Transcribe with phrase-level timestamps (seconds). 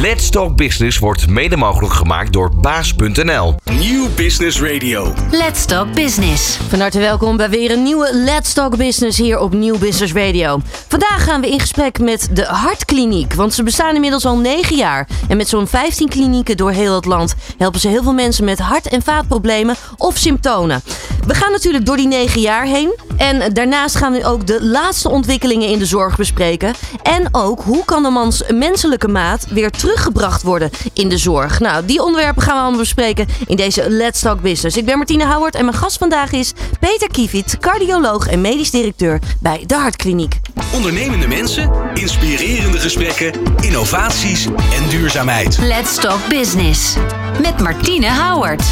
[0.00, 3.54] Let's Talk Business wordt mede mogelijk gemaakt door baas.nl.
[3.64, 5.12] Nieuw Business Radio.
[5.30, 6.58] Let's Talk Business.
[6.68, 10.60] Van harte welkom bij weer een nieuwe Let's Talk Business hier op Nieuw Business Radio.
[10.88, 15.08] Vandaag gaan we in gesprek met de Hartkliniek, want ze bestaan inmiddels al 9 jaar.
[15.28, 18.58] En met zo'n 15 klinieken door heel het land helpen ze heel veel mensen met
[18.58, 20.82] hart- en vaatproblemen of symptomen.
[21.26, 22.98] We gaan natuurlijk door die 9 jaar heen.
[23.16, 26.74] En daarnaast gaan we ook de laatste ontwikkelingen in de zorg bespreken.
[27.02, 31.60] En ook hoe kan de mans menselijke maat weer teruggebracht worden in de zorg.
[31.60, 34.76] Nou, die onderwerpen gaan we allemaal bespreken in deze Let's Talk Business.
[34.76, 39.18] Ik ben Martine Houwert en mijn gast vandaag is Peter Kiefiet, cardioloog en medisch directeur
[39.40, 40.40] bij de Hartkliniek.
[40.74, 45.58] Ondernemende mensen, inspirerende gesprekken, innovaties en duurzaamheid.
[45.58, 46.94] Let's Talk Business.
[47.42, 48.62] Met Martine Houwert.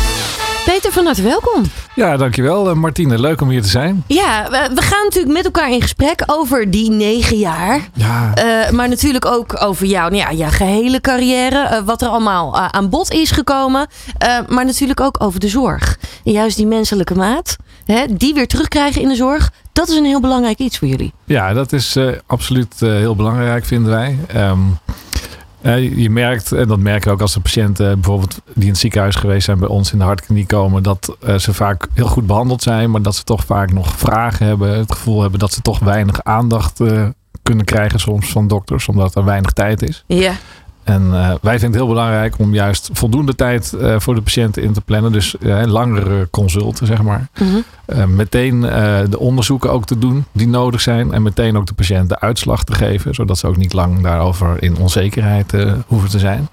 [0.65, 1.63] Peter, van harte welkom.
[1.95, 3.19] Ja, dankjewel eh, Martine.
[3.21, 4.05] Leuk om hier te zijn.
[4.07, 7.89] Ja, we, we gaan natuurlijk met elkaar in gesprek over die negen jaar.
[7.95, 11.59] Ja, Eh, maar natuurlijk ook over jou, nou ja, je gehele carrière.
[11.63, 13.87] eh, wat er allemaal aan bod is gekomen.
[14.49, 15.99] Maar natuurlijk ook over de zorg.
[16.25, 17.57] En juist die menselijke maat.
[17.85, 19.51] Hè, die weer terugkrijgen in de zorg.
[19.73, 21.13] Dat is een heel belangrijk iets voor jullie.
[21.25, 24.19] ja dat is absoluut heel belangrijk, vinden wij.
[24.29, 24.53] Eh,
[25.73, 29.15] je merkt, en dat merken we ook als de patiënten bijvoorbeeld die in het ziekenhuis
[29.15, 32.63] geweest zijn bij ons in de hartkliniek komen, dat eh, ze vaak heel goed behandeld
[32.63, 34.79] zijn, maar dat ze toch vaak nog vragen hebben.
[34.79, 37.09] Het gevoel hebben dat ze toch weinig aandacht eh,
[37.43, 40.05] kunnen krijgen soms van dokters, omdat er weinig tijd is.
[40.07, 40.33] Ja.
[40.85, 44.63] En eh, wij vinden het heel belangrijk om juist voldoende tijd eh, voor de patiënten
[44.63, 45.13] in te plannen.
[45.13, 47.29] Dus eh, langere consulten, zeg maar.
[47.39, 48.15] Mhm.
[48.17, 48.61] Meteen
[49.11, 51.13] de onderzoeken ook te doen die nodig zijn.
[51.13, 53.15] En meteen ook de patiënt de uitslag te geven.
[53.15, 55.53] Zodat ze ook niet lang daarover in onzekerheid
[55.87, 56.49] hoeven te zijn.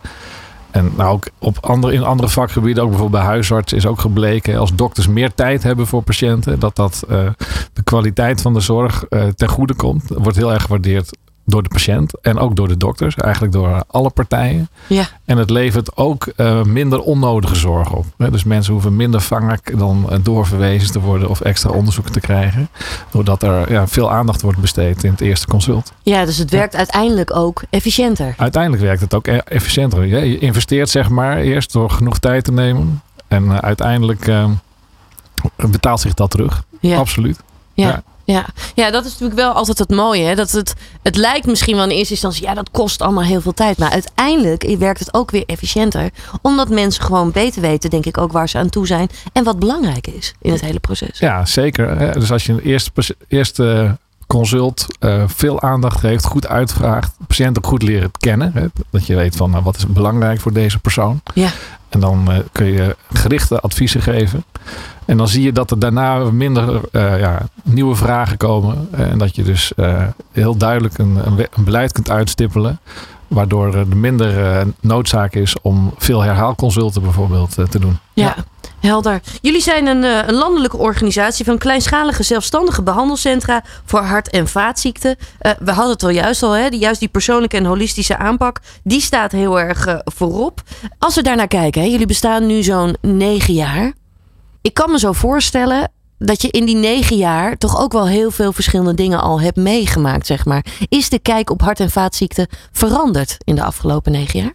[0.71, 4.59] En nou ook op andere, in andere vakgebieden, ook bijvoorbeeld bij huisarts, is ook gebleken
[4.59, 7.03] als dokters meer tijd hebben voor patiënten, dat dat
[7.73, 10.07] de kwaliteit van de zorg ten goede komt.
[10.07, 11.11] Dat wordt heel erg gewaardeerd
[11.51, 14.69] door de patiënt en ook door de dokters, eigenlijk door alle partijen.
[14.87, 15.07] Ja.
[15.25, 18.05] En het levert ook eh, minder onnodige zorg op.
[18.17, 22.19] Hè, Dus mensen hoeven minder vaak dan eh, doorverwezen te worden of extra onderzoeken te
[22.19, 22.69] krijgen.
[23.11, 25.91] Doordat er ja, veel aandacht wordt besteed in het eerste consult.
[26.03, 28.33] ja, dus het werkt uiteindelijk ook efficiënter.
[28.37, 30.05] Uiteindelijk werkt het ook e- efficiënter.
[30.05, 33.01] Je investeert zeg maar eerst door genoeg tijd te nemen.
[33.27, 34.31] En eh, uiteindelijk
[35.55, 36.63] betaalt zich dat terug.
[36.79, 36.97] Ja.
[36.97, 37.39] Absoluut.
[37.73, 38.03] Ja.
[38.23, 38.45] Ja.
[38.75, 38.91] Ja.
[38.91, 40.23] Dat is natuurlijk wel altijd het mooie.
[40.23, 40.35] Hè?
[40.35, 40.73] Dat het,
[41.03, 43.77] het lijkt misschien wel in eerste instantie, ja, dat kost allemaal heel veel tijd.
[43.77, 46.09] Maar uiteindelijk werkt het ook weer efficiënter.
[46.41, 49.09] Omdat mensen gewoon beter weten, denk ik, ook waar ze aan toe zijn.
[49.33, 51.19] En wat belangrijk is in het hele proces.
[51.19, 52.13] Ja, zeker.
[52.13, 52.91] Dus als je een eerste,
[53.27, 53.97] eerste
[54.31, 58.51] consult eh, veel aandacht geeft, goed uitvraagt, patiënt ook goed leren kennen.
[58.53, 61.21] Hè, dat je weet van nou, wat is belangrijk voor deze persoon.
[61.33, 61.49] Ja.
[61.89, 64.43] En dan eh, kun je gerichte adviezen geven.
[65.05, 68.87] En dan zie je dat er daarna minder ja, nieuwe vragen komen.
[68.91, 69.71] En dat je dus
[70.31, 72.79] heel duidelijk een, een beleid kunt uitstippelen.
[73.31, 77.97] Waardoor er minder eh, noodzaak is om veel herhaalconsulten bijvoorbeeld eh, te doen.
[78.13, 78.35] Ja,
[78.79, 79.21] helder.
[79.41, 85.15] Jullie zijn een, eh, een landelijke organisatie van kleinschalige zelfstandige behandelcentra voor hart- en vaatziekten.
[85.39, 86.69] Eh, we hadden het al juist al, hè?
[86.69, 90.61] Die, juist die persoonlijke en holistische aanpak, die staat heel erg voorop.
[90.99, 91.87] Als we daarnaar kijken, hè?
[91.87, 93.93] jullie bestaan nu zo'n negen jaar.
[94.61, 95.91] Ik kan me zo voorstellen
[96.23, 99.57] dat je in die negen jaar toch ook wel heel veel verschillende dingen al hebt
[99.57, 100.65] meegemaakt, zeg maar.
[100.89, 104.53] Is de kijk op hart- en vaatziekten veranderd in de afgelopen negen jaar?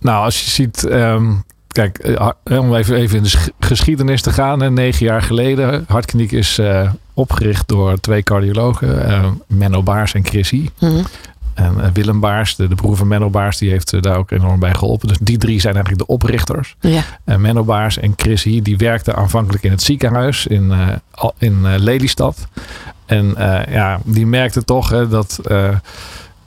[0.00, 0.84] Nou, als je ziet.
[0.84, 1.32] ehm,
[1.68, 4.60] kijk, eh, ha- om even, even in de sch- geschiedenis te gaan.
[4.62, 5.84] hè, Negen jaar geleden.
[5.88, 9.06] Hartkliniek is eh, opgericht door twee cardiologen.
[9.06, 10.68] eh, Menno Baars en Chris Hy.
[10.80, 11.02] Mhm.
[11.54, 14.30] En eh, Willem Baars, de, de broer van Menno Baars, die heeft eh, daar ook
[14.30, 15.08] enorm bij geholpen.
[15.08, 16.76] Dus die drie zijn eigenlijk de oprichters.
[16.80, 17.02] Ja.
[17.24, 21.66] En Menno Baars en Chris Hy, die werkten aanvankelijk in het ziekenhuis in, eh, in
[21.66, 22.48] eh, Lelystad.
[23.06, 25.68] En eh, ja, die merkten toch hè, dat, eh,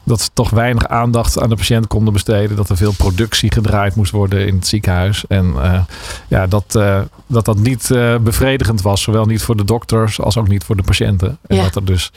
[0.06, 2.56] dat ze toch weinig aandacht aan de patiënt konden besteden.
[2.56, 5.24] Dat er veel productie gedraaid moest worden in het ziekenhuis.
[5.28, 5.82] En eh,
[6.28, 9.02] ja, dat, eh, dat dat niet eh, bevredigend was.
[9.02, 11.38] Zowel niet voor de dokters als ook niet voor de patiënten.
[11.48, 11.64] En Ja.
[11.64, 12.12] dat er dus,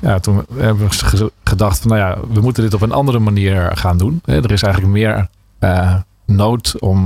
[0.00, 3.18] ja, toen hebben we ge- gedacht van nou ja, we moeten dit op een andere
[3.18, 4.20] manier gaan doen.
[4.24, 5.28] Er is eigenlijk meer
[6.26, 7.04] nood om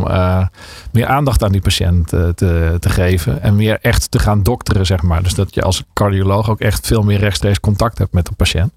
[0.92, 2.32] meer aandacht aan die patiënt te,
[2.80, 3.42] te geven.
[3.42, 5.22] En meer echt te gaan dokteren, zeg maar.
[5.22, 8.72] Dus dat je als cardioloog ook echt veel meer rechtstreeks contact hebt met de patiënt.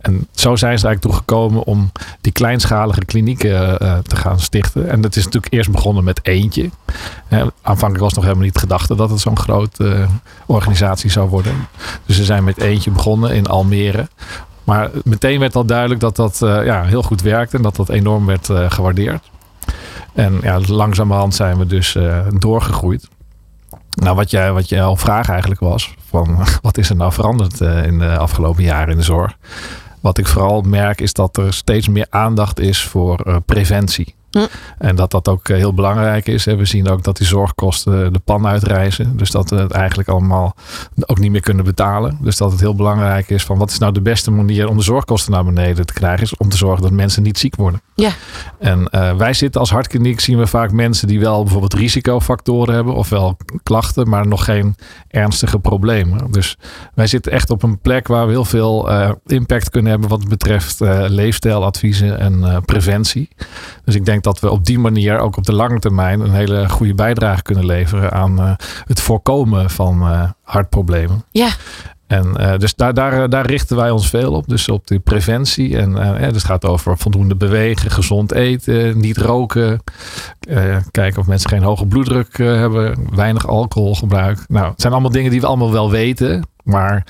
[0.00, 4.88] En zo zijn ze eigenlijk toegekomen om die kleinschalige klinieken eh, te gaan stichten.
[4.88, 6.70] En dat is natuurlijk eerst begonnen met eentje.
[7.28, 10.06] Eh, aanvankelijk was nog helemaal niet gedacht dat het zo'n grote
[10.46, 11.54] organisatie zou worden.
[12.06, 14.08] Dus ze zijn met eentje begonnen in Almere.
[14.64, 17.88] Maar meteen werd al duidelijk dat dat eh, ja, heel goed werkte en dat dat
[17.88, 19.30] enorm werd eh, gewaardeerd.
[20.18, 23.08] En ja, langzamerhand zijn we dus eh, doorgegroeid.
[23.90, 27.84] Nou, wat jij, wat jouw vraag eigenlijk was: van wat is er nou veranderd eh,
[27.84, 29.36] in de afgelopen jaren in de zorg?
[30.00, 34.14] Wat ik vooral merk is dat er steeds meer aandacht is voor uh, preventie.
[34.38, 34.46] Hm.
[34.78, 36.44] En dat dat ook heel belangrijk is.
[36.44, 39.16] We zien ook dat die zorgkosten de pan uitreizen.
[39.16, 40.54] Dus dat we het eigenlijk allemaal
[41.06, 42.18] ook niet meer kunnen betalen.
[42.20, 44.82] Dus dat het heel belangrijk is van wat is nou de beste manier om de
[44.82, 46.22] zorgkosten naar beneden te krijgen.
[46.22, 47.80] Is om te zorgen dat mensen niet ziek worden.
[47.94, 48.10] Ja.
[48.58, 52.94] En uh, wij zitten als hartkliniek zien we vaak mensen die wel bijvoorbeeld risicofactoren hebben.
[52.94, 54.76] Ofwel klachten, maar nog geen
[55.08, 56.30] ernstige problemen.
[56.30, 56.56] Dus
[56.94, 60.28] wij zitten echt op een plek waar we heel veel uh, impact kunnen hebben wat
[60.28, 63.28] betreft uh, leefstijladviezen en preventie.
[63.84, 66.68] Dus ik denk dat we op die manier ook op de lange termijn een hele
[66.68, 68.52] goede bijdrage kunnen leveren aan uh,
[68.84, 71.24] het voorkomen van uh, hartproblemen.
[71.30, 71.48] Ja.
[72.06, 74.48] En uh, dus daar, daar, daar richten wij ons veel op.
[74.48, 75.76] Dus op de preventie.
[75.76, 79.80] En uh, dus het gaat over voldoende bewegen, gezond eten, niet roken.
[80.48, 84.44] Uh, kijken of mensen geen hoge bloeddruk hebben, weinig alcoholgebruik.
[84.48, 86.48] Nou, het zijn allemaal dingen die we allemaal wel weten.
[86.62, 87.06] Maar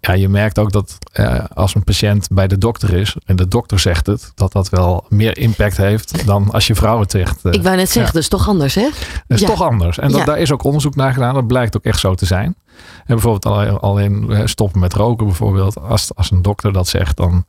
[0.00, 3.48] ja, je merkt ook dat eh, als een patiënt bij de dokter is en de
[3.48, 7.44] dokter zegt het, dat dat wel meer impact heeft dan als je vrouw het zegt.
[7.44, 8.10] Ik wou net zeggen, ja.
[8.12, 8.88] dat is toch anders, hè?
[9.26, 9.98] Dat is toch anders.
[9.98, 11.34] En dat, daar is ook onderzoek naar gedaan.
[11.34, 12.56] Dat blijkt ook echt zo te zijn.
[12.98, 15.80] En bijvoorbeeld alleen stoppen met roken bijvoorbeeld.
[15.80, 17.44] Als, als een dokter dat zegt, dan,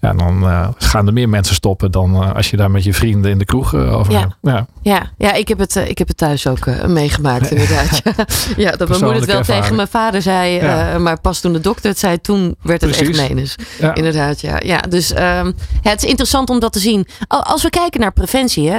[0.00, 2.94] ja, dan uh, gaan er meer mensen stoppen dan uh, als je daar met je
[2.94, 4.20] vrienden in de kroeg uh, over ja.
[4.20, 4.34] hebt.
[4.42, 5.10] Ja, ja.
[5.18, 8.02] ja ik, heb het, ik heb het thuis ook meegemaakt inderdaad.
[8.56, 9.62] ja, dat mijn moeder het wel ervaring.
[9.62, 10.52] tegen mijn vader zei.
[10.54, 10.98] Ja.
[10.98, 13.18] maar pas toen de dokter het zei, toen werd het Precies.
[13.18, 13.56] echt menens.
[13.78, 13.94] Ja.
[13.94, 14.60] Inderdaad, ja.
[14.64, 17.06] ja dus um, het is interessant om dat te zien.
[17.28, 18.78] Als we kijken naar preventie, hè,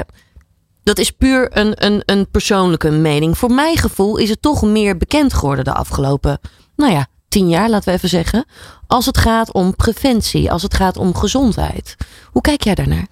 [0.85, 3.37] dat is puur een, een, een persoonlijke mening.
[3.37, 6.39] Voor mijn gevoel is het toch meer bekend geworden de afgelopen,
[6.75, 8.45] nou ja, tien jaar, laten we even zeggen.
[8.87, 11.95] Als het gaat om preventie, als het gaat om gezondheid.
[12.25, 13.07] Hoe kijk jij daarnaar?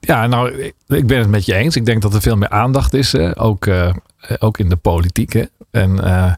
[0.00, 1.76] Ja, nou, ik ben het met je eens.
[1.76, 3.14] Ik denk dat er veel meer aandacht is?
[3.34, 3.92] Ook, uh,
[4.38, 5.46] ook in de politiek.
[5.70, 6.32] En uh,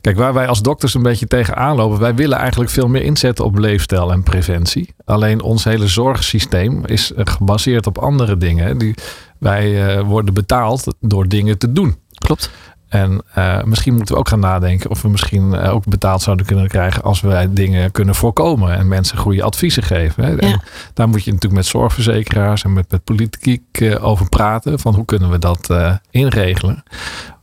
[0.00, 3.44] kijk, waar wij als dokters een beetje tegenaan lopen, wij willen eigenlijk veel meer inzetten
[3.44, 4.94] op leefstijl en preventie.
[5.04, 8.78] Alleen ons hele zorgsysteem is gebaseerd op andere dingen.
[8.78, 8.94] Die,
[9.38, 11.96] wij uh, worden betaald door dingen te doen.
[12.18, 12.50] Klopt.
[12.88, 16.46] En uh, misschien moeten we ook gaan nadenken of we misschien uh, ook betaald zouden
[16.46, 20.24] kunnen krijgen als wij dingen kunnen voorkomen en mensen goede adviezen geven.
[20.24, 20.46] Hè.
[20.48, 20.60] Ja.
[20.94, 24.78] Daar moet je natuurlijk met zorgverzekeraars en met, met politiek uh, over praten.
[24.78, 25.74] Van hoe kunnen we dat
[26.10, 26.82] inregelen.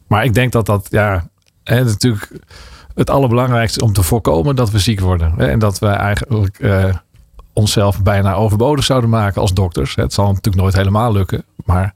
[0.08, 1.28] Maar ik denk dat dat ja,
[1.64, 2.32] hè, natuurlijk
[2.96, 5.34] het allerbelangrijkste is om te voorkomen dat we ziek worden.
[5.38, 5.48] Hè.
[5.48, 6.60] En dat we eigenlijk
[7.54, 9.96] onszelf bijna overbodig zouden maken als dokters.
[9.96, 11.44] Het zal natuurlijk nooit helemaal lukken.
[11.66, 11.94] Maar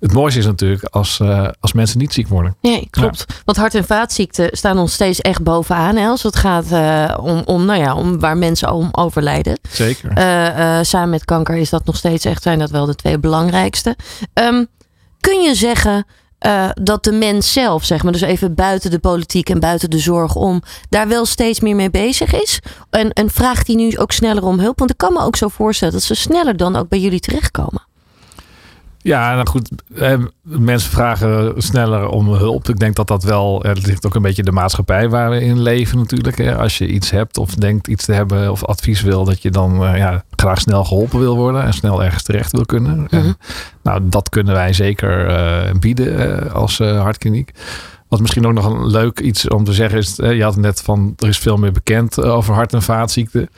[0.00, 2.56] het mooiste is natuurlijk als, uh, als mensen niet ziek worden.
[2.60, 3.24] Nee, klopt.
[3.28, 3.34] Ja.
[3.44, 5.96] Want hart- en vaatziekten staan ons steeds echt bovenaan.
[5.96, 9.58] Hè, als het gaat uh, om, om, nou ja, om waar mensen om overlijden.
[9.70, 10.10] Zeker.
[10.18, 13.96] Uh, samen met kanker is dat nog steeds echt, zijn dat wel de twee belangrijkste.
[14.34, 14.66] Um,
[15.20, 16.06] kun je zeggen
[16.46, 19.98] uh, dat de mens zelf, zeg maar, dus even buiten de politiek en buiten de
[19.98, 22.60] zorg om, daar wel steeds meer mee bezig is?
[22.90, 24.78] En, en vraagt hij nu ook sneller om hulp?
[24.78, 27.88] Want ik kan me ook zo voorstellen dat ze sneller dan ook bij jullie terechtkomen.
[29.02, 29.70] Ja, nou goed.
[29.94, 32.68] Eh, mensen vragen sneller om hulp.
[32.68, 33.62] Ik denk dat dat wel.
[33.62, 36.56] Het ligt ook een beetje de maatschappij waar we in leven, natuurlijk.
[36.56, 39.82] Als je iets hebt of denkt iets te hebben of advies wil, dat je dan
[39.82, 42.96] uh, ja, graag snel geholpen wil worden en snel ergens terecht wil kunnen.
[42.96, 43.18] Mm -hmm.
[43.18, 43.36] en,
[43.82, 47.50] nou, dat kunnen wij zeker uh, bieden als hartkliniek.
[48.08, 51.14] Wat misschien ook nog een leuk iets om te zeggen is: je had net van
[51.18, 53.48] er is veel meer bekend over hart- en vaatziekten.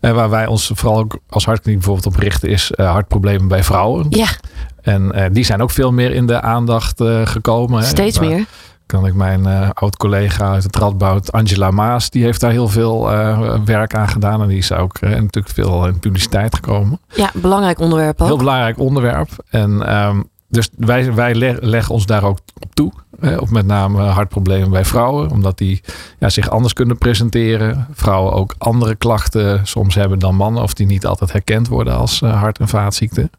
[0.00, 4.06] En waar wij ons vooral ook als hartkliniek bijvoorbeeld op richten, is hartproblemen bij vrouwen.
[4.08, 4.28] Ja.
[4.80, 7.84] En uh, die zijn ook veel meer in de aandacht uh, gekomen.
[7.84, 8.26] Steeds hè.
[8.26, 8.44] meer.
[8.86, 13.10] Kan ik mijn oud-collega uit het Radboud, Angela Maas, die heeft daar heel veel
[13.64, 14.42] werk aan gedaan.
[14.42, 17.00] En die is ook natuurlijk veel in publiciteit gekomen.
[17.14, 18.28] Ja, belangrijk onderwerp ook.
[18.28, 19.28] Heel belangrijk onderwerp.
[19.50, 22.92] En um, dus wij, wij leg, leggen ons daar ook op toe.
[23.20, 25.30] Hè, op met name hartproblemen bij vrouwen.
[25.30, 25.80] Omdat die
[26.18, 27.86] ja, zich anders kunnen presenteren.
[27.92, 30.62] Vrouwen ook andere klachten soms hebben dan mannen.
[30.62, 33.30] Of die niet altijd herkend worden als hart- en vaatziekten.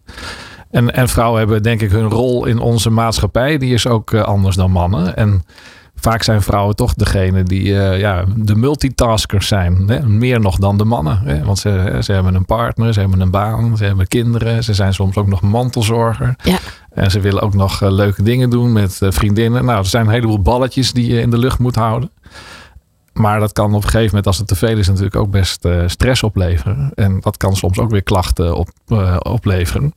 [0.71, 3.57] En, en vrouwen hebben denk ik hun rol in onze maatschappij.
[3.57, 5.15] Die is ook uh, anders dan mannen.
[5.15, 5.43] En
[5.95, 9.83] vaak zijn vrouwen toch degene die uh, ja, de multitaskers zijn.
[9.88, 10.07] Hè?
[10.07, 11.19] Meer nog dan de mannen.
[11.23, 11.43] Hè?
[11.43, 14.63] Want ze, ze hebben een partner, ze hebben een baan, ze hebben kinderen.
[14.63, 16.35] Ze zijn soms ook nog mantelzorger.
[16.43, 16.57] Ja.
[16.93, 19.65] En ze willen ook nog uh, leuke dingen doen met uh, vriendinnen.
[19.65, 22.11] Nou, er zijn een heleboel balletjes die je in de lucht moet houden.
[23.19, 25.65] Maar dat kan op een gegeven moment, als het te veel is, natuurlijk ook best
[25.65, 26.91] uh, stress opleveren.
[26.95, 29.93] En dat kan soms ook weer klachten op, uh, opleveren.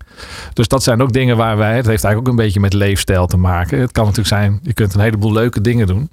[0.52, 3.26] Dus dat zijn ook dingen waar wij, het heeft eigenlijk ook een beetje met leefstijl
[3.26, 3.80] te maken.
[3.80, 6.10] Het kan natuurlijk zijn, je kunt een heleboel leuke dingen doen.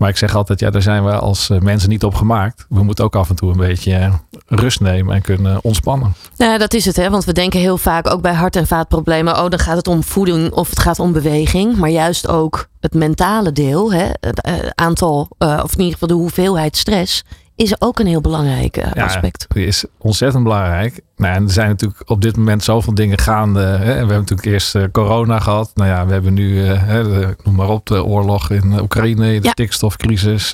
[0.00, 2.66] Maar ik zeg altijd, ja, daar zijn we als mensen niet op gemaakt.
[2.68, 4.10] We moeten ook af en toe een beetje
[4.46, 6.14] rust nemen en kunnen ontspannen.
[6.36, 7.10] Ja, dat is het, hè?
[7.10, 10.02] Want we denken heel vaak ook bij hart- en vaatproblemen, oh, dan gaat het om
[10.02, 11.76] voeding of het gaat om beweging.
[11.76, 14.06] Maar juist ook het mentale deel, hè?
[14.20, 17.24] het uh, aantal, of in ieder geval de hoeveelheid stress,
[17.60, 19.46] is ook een heel belangrijk eh, aspect.
[19.48, 21.00] Ja, is ontzettend belangrijk.
[21.16, 23.60] Nou, en er zijn natuurlijk op dit moment zoveel dingen gaande.
[23.60, 23.78] Hè.
[23.78, 25.70] We hebben natuurlijk eerst uh, corona gehad.
[25.74, 27.02] Nou ja, we hebben nu, uh, hè,
[27.44, 29.50] noem maar op, de oorlog in Oekraïne, de ja.
[29.50, 30.50] stikstofcrisis.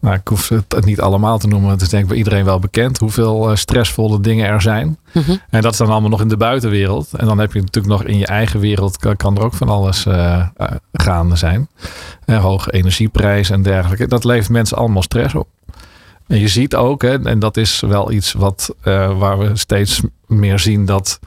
[0.00, 1.70] nou, ik hoef het niet allemaal te noemen.
[1.70, 4.98] Het is denk ik bij iedereen wel bekend hoeveel stressvolle dingen er zijn.
[5.12, 5.40] Mm -hmm.
[5.50, 7.08] En dat is dan allemaal nog in de buitenwereld.
[7.16, 9.68] En dan heb je natuurlijk nog in je eigen wereld, kan, kan er ook van
[9.68, 10.06] alles
[10.92, 11.68] gaande zijn.
[12.26, 14.06] hoge energieprijzen en dergelijke.
[14.06, 15.48] Dat levert mensen allemaal stress op.
[16.30, 20.02] En je ziet ook, hè, en dat is wel iets wat, uh, waar we steeds
[20.26, 21.20] meer zien dat.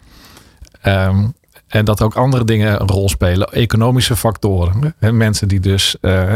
[0.85, 1.33] Um,
[1.67, 3.47] en dat ook andere dingen een rol spelen.
[3.51, 4.95] Economische factoren.
[4.99, 5.11] Hè.
[5.11, 6.33] Mensen die dus uh,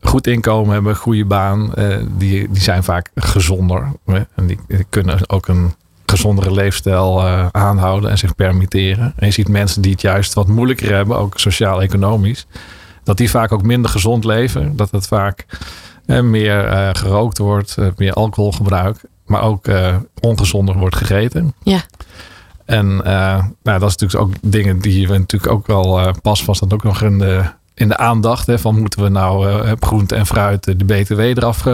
[0.00, 3.92] goed inkomen hebben, goede baan, uh, die, die zijn vaak gezonder.
[4.06, 4.20] Hè.
[4.34, 5.74] En die, die, kunnen ook een
[6.06, 9.12] gezondere leefstijl aanhouden en zich permitteren.
[9.16, 12.46] En je ziet mensen die het juist wat moeilijker hebben, ook sociaal-economisch,
[13.04, 14.76] dat die vaak ook minder gezond leven.
[14.76, 15.46] Dat het vaak
[16.08, 21.54] meer uh, gerookt wordt, uh, meer alcoholgebruik, maar ook uh, ongezonder wordt gegeten.
[21.62, 21.80] Ja.
[22.64, 22.96] En
[23.62, 26.82] nou, dat is natuurlijk ook dingen die we natuurlijk ook wel pas was dat ook
[26.82, 27.42] nog in de,
[27.74, 28.46] in de aandacht.
[28.46, 31.64] Hè, van moeten we nou groente en fruit de BTW eraf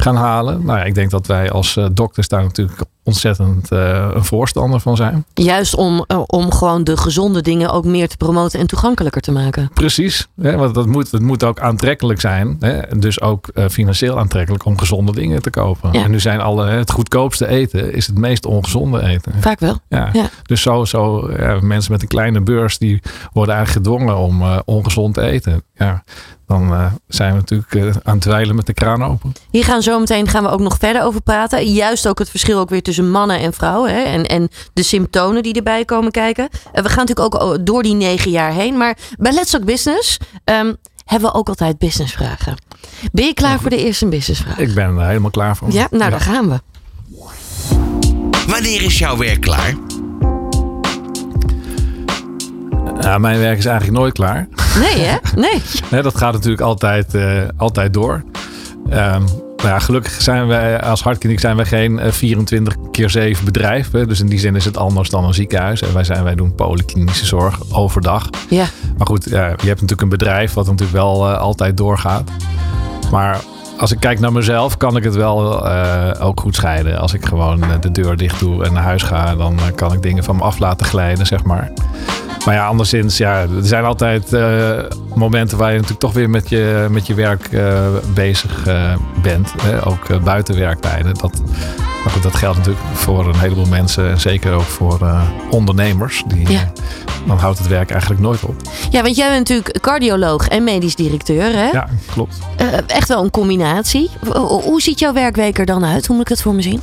[0.00, 0.64] gaan halen.
[0.64, 4.80] Nou ja, ik denk dat wij als uh, dokters daar natuurlijk ontzettend uh, een voorstander
[4.80, 5.24] van zijn.
[5.34, 9.32] Juist om, uh, om gewoon de gezonde dingen ook meer te promoten en toegankelijker te
[9.32, 9.70] maken.
[9.74, 12.56] Precies, hè, want dat moet, het moet ook aantrekkelijk zijn.
[12.60, 15.92] Hè, dus ook financieel aantrekkelijk om gezonde dingen te kopen.
[15.92, 16.04] Ja.
[16.04, 19.32] En nu zijn alle, het goedkoopste eten is het meest ongezonde eten.
[19.40, 19.78] Vaak wel.
[19.88, 20.08] Ja.
[20.12, 20.28] ja.
[20.42, 23.02] Dus zo, zo ja, mensen met een kleine beurs die
[23.32, 25.62] worden eigenlijk gedwongen om ongezond te eten.
[25.74, 26.02] Ja,
[26.50, 29.32] dan uh, zijn we natuurlijk uh, aan het dweilen met de kraan open.
[29.50, 31.72] Hier gaan zo meteen gaan we ook nog verder over praten.
[31.72, 33.94] Juist ook het verschil ook weer tussen mannen en vrouwen.
[33.94, 34.00] Hè?
[34.00, 36.48] En, en de symptomen die erbij komen kijken.
[36.52, 38.76] Uh, we gaan natuurlijk ook door die negen jaar heen.
[38.76, 42.56] Maar bij Let's Talk Business um, hebben we ook altijd businessvragen.
[43.12, 43.58] Ben je klaar ja.
[43.58, 44.58] voor de eerste businessvraag?
[44.58, 45.72] Ik ben er helemaal klaar voor.
[45.72, 46.10] Ja, nou ja.
[46.10, 46.60] daar gaan we.
[48.46, 49.74] Wanneer is jouw werk klaar?
[53.20, 54.48] Mijn werk is eigenlijk nooit klaar.
[54.80, 55.16] Nee, hè?
[55.36, 55.62] Nee.
[55.90, 58.24] nee dat gaat natuurlijk altijd, uh, altijd door.
[58.92, 59.24] Um,
[59.62, 63.90] nou ja, gelukkig zijn wij als Hartkliniek zijn wij geen 24 keer 7 bedrijf.
[63.90, 64.06] Hè.
[64.06, 65.82] Dus in die zin is het anders dan een ziekenhuis.
[65.82, 68.28] En wij, zijn, wij doen polyklinische zorg overdag.
[68.48, 68.64] Ja.
[68.96, 72.30] Maar goed, ja, je hebt natuurlijk een bedrijf wat natuurlijk wel uh, altijd doorgaat.
[73.10, 73.40] Maar
[73.78, 76.98] als ik kijk naar mezelf, kan ik het wel uh, ook goed scheiden.
[76.98, 80.24] Als ik gewoon de deur dicht doe en naar huis ga, dan kan ik dingen
[80.24, 81.72] van me af laten glijden, zeg maar.
[82.44, 84.78] Maar ja, anderszins, ja, er zijn altijd uh,
[85.14, 89.52] momenten waar je natuurlijk toch weer met je, met je werk uh, bezig uh, bent.
[89.62, 89.86] Hè?
[89.86, 91.14] Ook buiten werktijden.
[91.14, 91.42] Dat,
[92.04, 94.10] maar goed, dat geldt natuurlijk voor een heleboel mensen.
[94.10, 95.10] En zeker ook voor
[95.50, 96.22] ondernemers.
[96.26, 96.72] Die, ja.
[97.26, 98.54] Dan houdt het werk eigenlijk nooit op.
[98.90, 101.52] Ja, want jij bent natuurlijk cardioloog en medisch directeur.
[101.52, 101.70] Hè?
[101.70, 102.38] Ja, klopt.
[102.86, 104.10] echt wel een combinatie.
[104.42, 106.06] Hoe ziet jouw werkweek er dan uit?
[106.06, 106.80] Hoe moet ik dat voor me zien?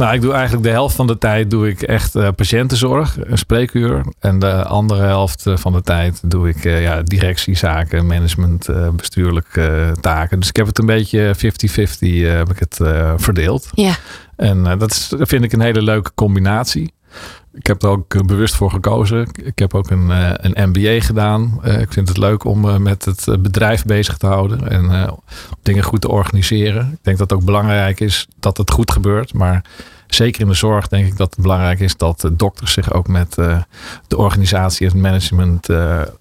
[0.00, 3.38] Nou, ik doe eigenlijk de helft van de tijd doe ik echt uh, patiëntenzorg, een
[3.38, 4.04] spreekuur.
[4.18, 9.94] En de andere helft van de tijd doe ik uh, ja, directiezaken, management, uh, bestuurlijke
[10.00, 10.38] taken.
[10.38, 11.38] Dus ik heb het een beetje 50-50
[12.22, 12.80] heb ik het
[13.16, 13.68] verdeeld.
[13.74, 13.94] Ja.
[14.36, 16.92] En dat is, vind ik een hele leuke combinatie.
[17.52, 19.28] Ik heb er ook bewust voor gekozen.
[19.32, 20.10] Ik heb ook een,
[20.46, 21.60] een MBA gedaan.
[21.64, 25.14] ik vind het leuk om met het bedrijf bezig te houden en
[25.62, 26.90] dingen goed te organiseren.
[26.92, 29.34] Ik denk dat het ook belangrijk is dat het goed gebeurt.
[29.34, 29.64] Maar
[30.06, 33.34] zeker in de zorg denk ik dat het belangrijk is dat dokters zich ook met
[34.06, 35.68] de organisatie en het management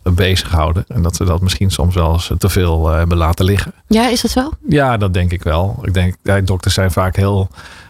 [0.03, 0.85] bezighouden.
[0.87, 3.73] En dat ze dat misschien soms wel eens te veel hebben laten liggen.
[3.87, 4.49] Ja, is dat zo?
[4.67, 5.79] Ja, dat denk ik wel.
[5.81, 7.49] Ik denk, ja, dokters zijn vaak heel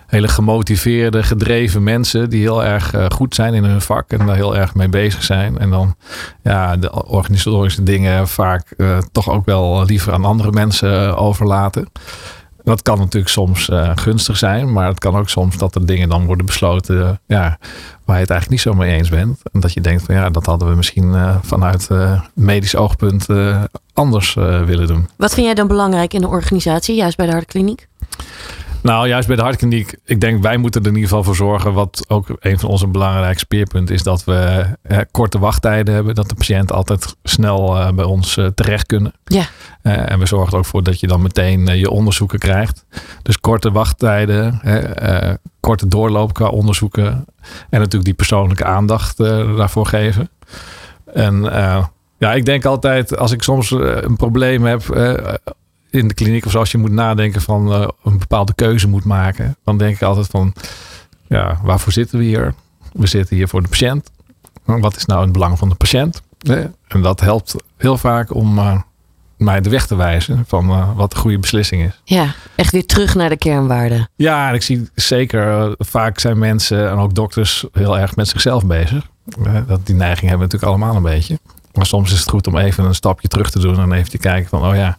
[0.10, 4.36] hele gemotiveerde, gedreven mensen die heel erg uh, goed zijn in hun vak en daar
[4.36, 5.58] heel erg mee bezig zijn.
[5.58, 5.96] En dan
[6.44, 11.90] ja, de organisatorische dingen vaak uh, toch ook wel liever aan andere mensen uh, overlaten.
[12.64, 16.26] Dat kan natuurlijk soms gunstig zijn, maar het kan ook soms dat er dingen dan
[16.26, 17.58] worden besloten ja,
[18.06, 19.40] waar je het eigenlijk niet zo mee eens bent.
[19.52, 21.88] En dat je denkt van ja, dat hadden we misschien vanuit
[22.34, 23.28] medisch oogpunt
[23.94, 24.34] anders
[24.66, 25.08] willen doen.
[25.16, 27.88] Wat vind jij dan belangrijk in de organisatie, juist bij de hartkliniek?
[28.82, 29.98] Nou, juist bij de hartkliniek.
[30.06, 31.74] Ik denk wij moeten er in ieder geval voor zorgen.
[31.74, 36.16] Wat ook een van onze belangrijke speerpunten is dat we eh, korte wachttijden hebben.
[36.16, 39.14] Dat de patiënten altijd snel uh, bij ons uh, terecht kunnen.
[39.24, 39.46] Ja.
[39.82, 42.86] en we zorgen er ook voor dat je dan meteen je onderzoeken krijgt.
[43.22, 44.62] Dus korte wachttijden,
[45.60, 47.26] korte doorloop qua onderzoeken.
[47.70, 50.30] En natuurlijk die persoonlijke aandacht daarvoor geven.
[51.14, 51.42] En
[52.18, 54.82] ja, ik denk altijd als ik soms een probleem heb
[55.90, 59.56] in de kliniek of zoals je moet nadenken van uh, een bepaalde keuze moet maken,
[59.64, 60.54] dan denk ik altijd van,
[61.28, 62.54] ja, waarvoor zitten we hier?
[62.94, 64.12] We zitten hier voor de patiënt.
[64.66, 66.22] Wat is nou het belang van de patiënt?
[66.88, 68.80] En dat helpt heel vaak om uh,
[69.40, 72.02] mij de weg te wijzen van eh, wat de goede beslissing is.
[72.04, 74.10] Ja, echt weer terug naar de kernwaarden.
[74.16, 78.28] Ja, en ik zie zeker, eh, vaak zijn mensen en ook dokters heel erg met
[78.28, 79.08] zichzelf bezig.
[79.44, 81.40] Eh, dat, die neiging hebben we natuurlijk allemaal een beetje.
[81.74, 84.18] Maar soms is het goed om even een stapje terug te doen en even te
[84.18, 84.98] kijken van, oh ja,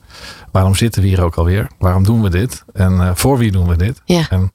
[0.53, 1.71] waarom zitten we hier ook alweer?
[1.79, 2.65] Waarom doen we dit?
[2.73, 4.03] En eh, voor wie doen we dit?
[4.05, 4.27] Ja.
[4.31, 4.53] En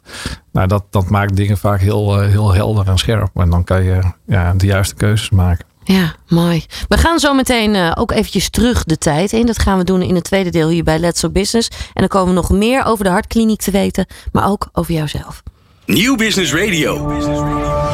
[0.52, 3.30] nou, dat, dat maakt dingen vaak heel, eh, heel helder en scherp.
[3.34, 5.66] En dan kan je ja, de juiste keuzes maken.
[5.84, 6.66] Ja, mooi.
[6.88, 9.46] We gaan zo meteen eh, ook eventjes terug de tijd in.
[9.46, 11.70] Dat gaan we doen in het tweede deel hier bij Let's Talk Business.
[11.70, 15.44] En dan komen we nog meer over de hartkliniek te weten, maar ook over jouzelf.
[15.86, 17.85] Nieuw Business Radio.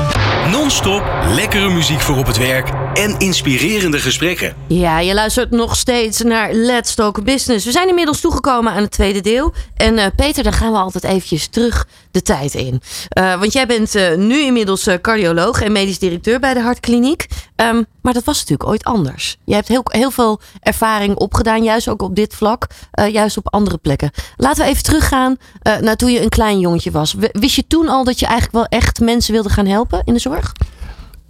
[0.51, 1.03] Non-stop
[1.35, 4.55] lekkere muziek voor op het werk en inspirerende gesprekken.
[4.67, 7.65] Ja, je luistert nog steeds naar Let's Talk Business.
[7.65, 9.53] We zijn inmiddels toegekomen aan het tweede deel.
[9.75, 12.81] En eh, Peter, dan gaan we altijd eventjes terug de tijd in.
[13.09, 17.27] Eh, want jij bent eh, nu inmiddels cardioloog en medisch directeur bij de Hartkliniek.
[17.55, 19.37] Ehm, maar dat was natuurlijk ooit anders.
[19.45, 22.67] Je hebt heel, heel veel ervaring opgedaan, juist ook op dit vlak.
[23.11, 24.11] juist op andere plekken.
[24.35, 25.37] Laten we even teruggaan
[25.81, 27.15] naar toen je een klein jongetje was.
[27.31, 30.19] Wist je toen al dat je eigenlijk wel echt mensen wilde gaan helpen in de
[30.19, 30.40] zorg?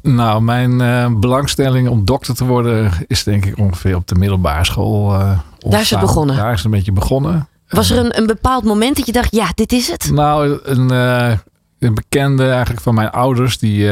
[0.01, 4.65] Nou, mijn eh, belangstelling om dokter te worden is denk ik ongeveer op de middelbare
[4.65, 5.13] school.
[5.13, 5.99] eh, het ontstaan.
[5.99, 6.35] begonnen?
[6.35, 7.47] Daar is het een beetje begonnen.
[7.67, 10.11] Was er een, een bepaald moment dat je dacht, ja, dit is het?
[10.13, 11.37] Nou, een, eh,
[11.79, 13.89] een bekende eigenlijk van mijn ouders, die,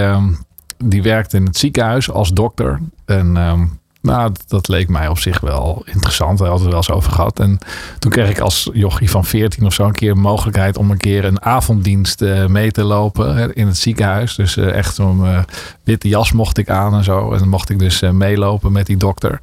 [0.78, 2.80] die werkte in het ziekenhuis als dokter.
[3.06, 3.66] En ehm,
[4.02, 6.40] nou, dat, leek mij op zich wel interessant.
[6.40, 7.40] Hadden we het wel eens over gehad.
[7.40, 7.58] En
[8.00, 10.98] toen kreeg ik als jochie van 14 of zo een keer een mogelijkheid om een
[10.98, 14.36] keer een avonddienst eh, mee te lopen in het ziekenhuis.
[14.36, 15.40] Dus eh, echt zo'n eh,
[15.84, 17.32] witte jas mocht ik aan en zo.
[17.32, 19.42] En dan mocht ik dus meelopen met die dokter.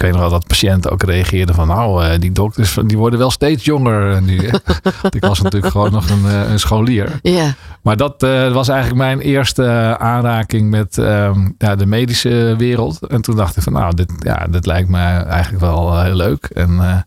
[0.00, 3.18] Ik weet nog wel dat patiënten ook reageerden van nou, eh, die dokters die worden
[3.18, 4.40] wel steeds jonger eh, nu.
[5.18, 7.18] ik was natuurlijk gewoon nog een, eh, een scholier.
[7.22, 7.54] Ja.
[7.82, 13.06] Maar dat was eigenlijk mijn eerste aanraking met ehm, ja, de medische wereld.
[13.06, 16.44] En toen dacht ik van nou, dit, ja, dit lijkt me eigenlijk wel heel leuk.
[16.44, 17.04] En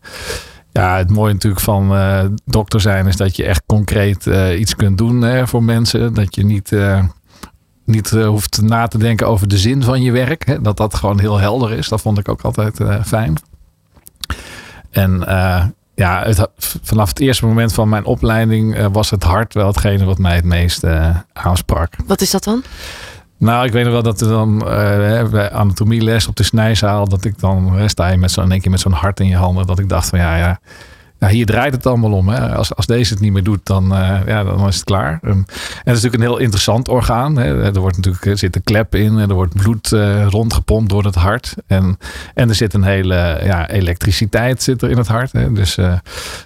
[0.72, 4.26] ja, het mooie natuurlijk van eh, dokter zijn is dat je echt concreet
[4.58, 6.14] iets kunt doen hè, voor mensen.
[6.14, 6.76] Dat je niet,
[7.84, 10.46] niet eh, hoeft na te denken over de zin van je werk.
[10.46, 10.60] Hè.
[10.60, 11.88] Dat dat gewoon heel helder is.
[11.88, 13.36] Dat vond ik ook altijd eh, fijn.
[14.90, 16.48] En eh, ja, het,
[16.82, 20.44] vanaf het eerste moment van mijn opleiding was het hart wel hetgene wat mij het
[20.44, 20.84] meest
[21.32, 21.94] aansprak.
[22.06, 22.62] Wat is dat dan?
[23.38, 24.58] Nou, ik weet nog wel dat er dan
[25.30, 28.92] bij anatomieles op de snijzaal, dat ik dan sta je met zo'n keer met zo'n
[28.92, 30.60] hart in je handen, dat ik dacht van ja, ja,
[31.24, 32.28] ja hier draait het allemaal om.
[32.28, 32.54] Hè.
[32.54, 35.18] Als, als deze het niet meer doet, dan, eh, ja, dan is het klaar.
[35.22, 35.44] En, en
[35.84, 37.36] het is natuurlijk een heel interessant orgaan.
[37.36, 37.64] Hè.
[37.64, 41.04] Er wordt natuurlijk er zit een klep in, en er wordt bloed eh, rondgepompt door
[41.04, 41.54] het hart.
[41.66, 41.98] En,
[42.34, 45.32] en er zit een hele ja, elektriciteit zit er in het hart.
[45.32, 45.52] Hè.
[45.52, 45.92] Dus eh,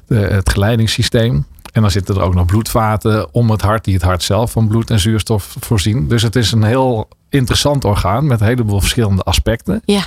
[0.07, 1.47] de, het geleidingssysteem.
[1.73, 4.69] En dan zitten er ook nog bloedvaten om het hart, die het hart zelf van
[4.69, 6.09] bloed en zuurstof voorzien.
[6.09, 9.83] Dus het is een heel interessant orgaan met een heleboel verschillende aspecten.
[9.85, 10.03] Ja.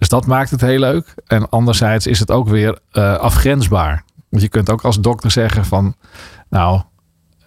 [0.00, 1.14] Dus dat maakt het heel leuk.
[1.26, 4.04] En anderzijds is het ook weer eh, afgrensbaar.
[4.30, 5.94] Want je kunt ook als dokter zeggen van,
[6.48, 6.80] nou,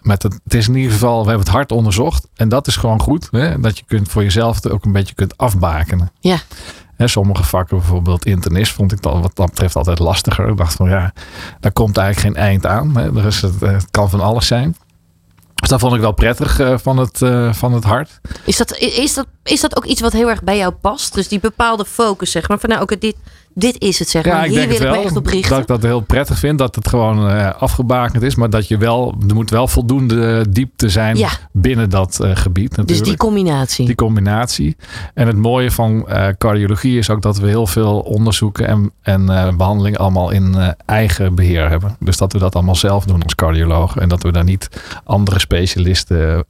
[0.00, 2.28] met het, het is in ieder geval, we hebben het hart onderzocht.
[2.34, 3.28] En dat is gewoon goed.
[3.30, 3.60] Hè?
[3.60, 6.12] Dat je kunt voor jezelf ook een beetje kunt afbakenen.
[6.20, 6.36] Ja.
[6.96, 10.48] Hè, sommige vakken, bijvoorbeeld internist, vond ik dan wat dat betreft altijd lastiger.
[10.48, 11.12] Ik dacht van ja,
[11.60, 12.96] daar komt eigenlijk geen eind aan.
[12.96, 13.16] Hè.
[13.16, 14.76] Er is het, eh, het kan van alles zijn.
[15.54, 18.20] Dus dat vond ik wel prettig eh, van, het, eh, van het hart.
[18.44, 21.14] Is dat, is, dat, is dat ook iets wat heel erg bij jou past?
[21.14, 22.58] Dus die bepaalde focus, zeg maar.
[22.58, 23.16] Van nou, oké, dit,
[23.54, 24.44] dit is het, zeg maar.
[24.44, 25.50] Hier wil ik me echt op richten.
[25.50, 26.58] dat ik dat heel prettig vind.
[26.58, 28.34] Dat het gewoon eh, afgebakend is.
[28.34, 31.28] Maar dat je wel, er moet wel voldoende diepte zijn Ja.
[31.52, 33.06] binnen dat eh, gebied dus natuurlijk.
[33.08, 33.86] die combinatie.
[33.86, 34.76] Die combinatie.
[35.14, 39.28] En het mooie van eh, cardiologie is ook dat we heel veel onderzoeken en, en
[39.28, 41.96] eh, behandeling allemaal in eigen beheer hebben.
[42.00, 43.96] Dus dat we dat allemaal zelf doen als cardioloog.
[43.96, 44.68] En dat we daar niet
[45.04, 46.44] andere specialisten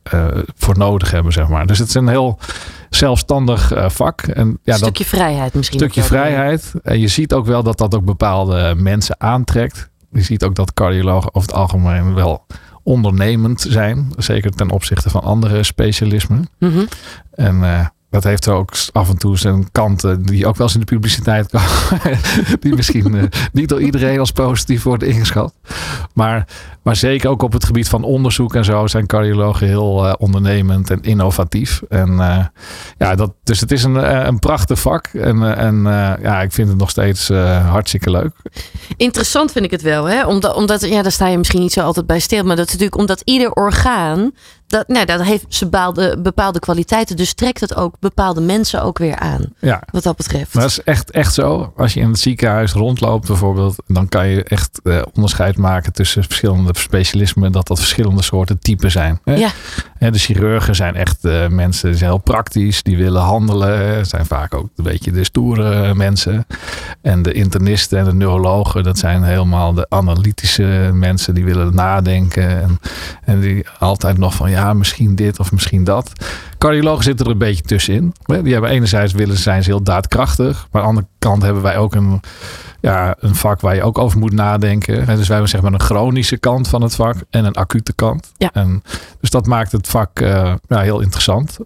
[0.56, 1.66] voor nodig hebben, zeg maar.
[1.66, 2.38] Dus het is een heel
[2.96, 4.22] zelfstandig eh, vak.
[4.22, 5.78] En ja, een dat stukje vrijheid misschien.
[5.78, 6.20] stukje ook wel.
[6.20, 6.72] vrijheid.
[6.82, 9.90] En je ziet ook wel dat dat ook bepaalde mensen aantrekt.
[10.12, 12.46] Je ziet ook dat cardiologen over het algemeen wel
[12.82, 14.12] ondernemend zijn.
[14.16, 16.48] Zeker ten opzichte van andere specialismen.
[16.58, 16.84] Mhm.
[17.34, 20.80] En eh, dat heeft ook af en toe zijn kanten die ook wel eens in
[20.80, 22.18] de publiciteit komen.
[22.60, 23.22] die misschien eh,
[23.52, 25.54] niet door iedereen als positief worden ingeschat.
[26.12, 26.48] Maar,
[26.82, 30.90] maar zeker ook op het gebied van onderzoek en zo zijn cardiologen heel eh, ondernemend
[30.90, 31.82] en innovatief.
[31.88, 32.44] En eh,
[32.98, 35.06] ja, dat, dus het is een, een prachtig vak.
[35.06, 35.82] En, en
[36.22, 37.28] ja, ik vind het nog steeds
[37.68, 38.32] hartstikke leuk.
[38.96, 40.26] Interessant vind ik het wel, hè?
[40.26, 42.44] Omdat, omdat ja, daar sta je misschien niet zo altijd bij stil.
[42.44, 44.32] Maar dat is natuurlijk omdat ieder orgaan
[44.74, 47.16] dat, nou, dat heeft ze bepaalde, bepaalde kwaliteiten.
[47.16, 49.44] Dus trekt het ook bepaalde mensen ook weer aan.
[49.58, 49.82] Ja.
[49.90, 50.54] Wat dat betreft.
[50.54, 51.72] Maar dat is echt, echt zo.
[51.76, 56.24] Als je in het ziekenhuis rondloopt bijvoorbeeld, dan kan je echt eh, onderscheid maken tussen
[56.24, 59.20] verschillende specialismen, dat dat verschillende soorten typen zijn.
[59.24, 59.34] Hè?
[59.34, 59.50] Ja.
[60.10, 64.54] De chirurgen zijn echt eh, mensen, die zijn heel praktisch, die willen handelen, zijn vaak
[64.54, 66.46] ook een beetje de stoere mensen.
[67.02, 72.62] En de internisten en de neurologen, dat zijn helemaal de analytische mensen, die willen nadenken
[72.62, 72.80] en,
[73.24, 76.12] en die altijd nog van ja, misschien dit of misschien dat.
[76.58, 78.12] Cardiologen zitten er een beetje tussenin.
[78.42, 81.76] Die hebben enerzijds willen zijn ze heel daadkrachtig, maar aan de andere kant hebben wij
[81.76, 82.20] ook een,
[82.80, 84.94] ja, een vak waar je ook over moet nadenken.
[84.94, 88.32] Dus wij hebben zeg maar een chronische kant van het vak en een acute kant.
[88.36, 88.50] Ja.
[88.52, 88.82] En,
[89.20, 91.58] dus dat maakt het vak eh, ja, heel interessant.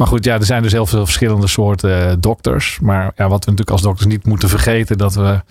[0.00, 2.78] Maar goed, ja, er zijn dus heel veel verschillende soorten eh, dokters.
[2.82, 5.42] Maar ja, wat we natuurlijk als dokters niet moeten vergeten, dat we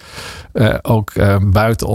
[0.52, 1.88] eh, ook eh, buiten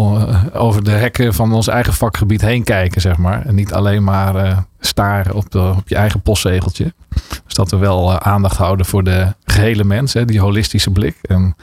[0.52, 3.46] over de hekken van ons eigen vakgebied heen kijken, zeg maar.
[3.46, 6.94] En niet alleen maar eh, staren op, op je eigen postzegeltje.
[7.44, 11.16] Dus dat we wel aandacht houden voor de gehele mens, hè, die holistische blik.
[11.22, 11.56] En,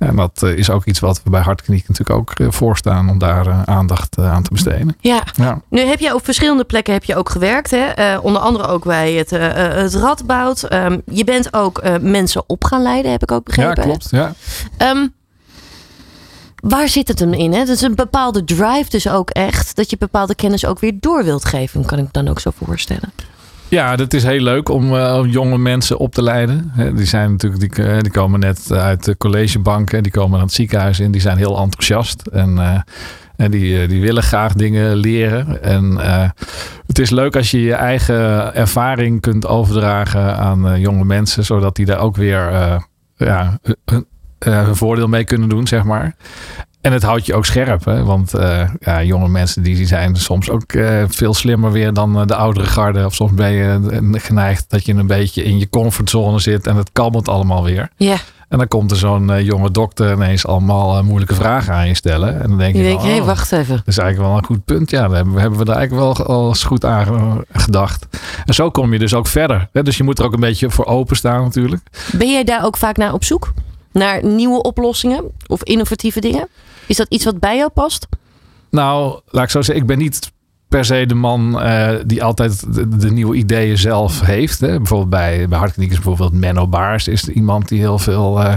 [0.00, 3.18] en dat eh, is ook iets wat we bij Hartkliniek natuurlijk ook eh, voorstaan om
[3.18, 4.96] daar eh, aandacht aan te besteden.
[5.00, 5.22] Ja.
[5.36, 5.60] Ja.
[5.68, 7.70] Nu heb je op verschillende plekken heb je ook gewerkt.
[7.70, 8.16] Hè?
[8.18, 10.62] Onder andere ook bij het, het Radboud.
[10.62, 13.74] Ehm, je bent ook mensen op gaan leiden, heb ik ook begrepen.
[13.74, 13.86] ja, hè?
[13.86, 14.08] klopt.
[14.10, 14.34] Ja.
[14.76, 15.06] Ehm,
[16.56, 17.52] waar zit het hem in?
[17.52, 17.58] Hè?
[17.58, 19.76] Dat is een bepaalde drive dus ook echt.
[19.76, 21.84] Dat je bepaalde kennis ook weer door wilt geven.
[21.84, 23.12] Kan ik dan ook zo voorstellen.
[23.70, 26.72] Ja, dat is heel leuk om eh, jonge mensen op te leiden.
[26.94, 30.54] Die zijn natuurlijk, die, eh, die komen net uit de collegebanken, die komen aan het
[30.54, 32.80] ziekenhuis in, die zijn heel enthousiast en, eh,
[33.36, 35.62] en die, die willen graag dingen leren.
[35.62, 35.98] En
[36.86, 41.86] het is leuk als je je eigen ervaring kunt overdragen aan jonge mensen, zodat die
[41.86, 42.52] daar ook weer
[43.16, 43.58] ja,
[44.38, 46.14] hun voordeel mee kunnen doen, zeg maar.
[46.80, 48.04] En het houdt je ook scherp, hè?
[48.04, 52.26] want eh, ja, jonge mensen die zijn soms ook eh, veel slimmer weer dan eh,
[52.26, 53.04] de oudere garde.
[53.04, 53.80] Of soms ben je
[54.12, 57.90] geneigd dat je een beetje in je comfortzone zit en het kalmt allemaal weer.
[57.96, 58.16] Ja,
[58.48, 62.42] En dan komt er zo'n jonge dokter ineens allemaal moeilijke vragen aan je stellen.
[62.42, 63.76] En dan denk je je, denkt, oh, wacht even.
[63.76, 64.90] dat is eigenlijk wel een goed punt.
[64.90, 68.06] Ja, daar hebben we, hebben we er eigenlijk wel al eens goed aan ge- gedacht.
[68.44, 69.68] En zo kom je dus ook verder.
[69.72, 69.82] Hè?
[69.82, 71.82] Dus je moet er ook een beetje voor openstaan natuurlijk.
[72.12, 73.52] Ben jij daar ook vaak naar op zoek?
[73.92, 76.48] Naar nieuwe oplossingen of innovatieve dingen?
[76.86, 78.06] Is dat iets wat bij jou past?
[78.70, 80.32] Nou, laat ik zo zeggen, ik ben niet
[80.70, 84.60] per se de man eh, die altijd de, de nieuwe ideeën zelf heeft.
[84.60, 84.76] Hè.
[84.76, 88.54] Bijvoorbeeld bij, bij is bijvoorbeeld Menno Baars is iemand die heel veel eh,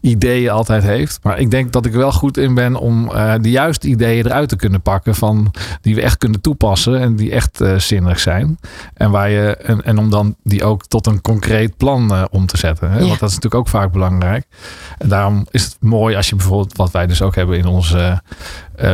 [0.00, 1.18] ideeën altijd heeft.
[1.22, 4.48] Maar ik denk dat ik wel goed in ben om eh, de juiste ideeën eruit
[4.48, 8.58] te kunnen pakken van die we echt kunnen toepassen en die echt zinnig zijn.
[8.94, 12.56] En, waar je, en, en om dan die ook tot een concreet plan om te
[12.56, 12.90] zetten.
[12.90, 12.98] Hè.
[12.98, 13.06] Ja.
[13.06, 14.46] Want dat is natuurlijk ook vaak belangrijk.
[14.98, 17.96] En daarom is het mooi als je bijvoorbeeld, wat wij dus ook hebben in ons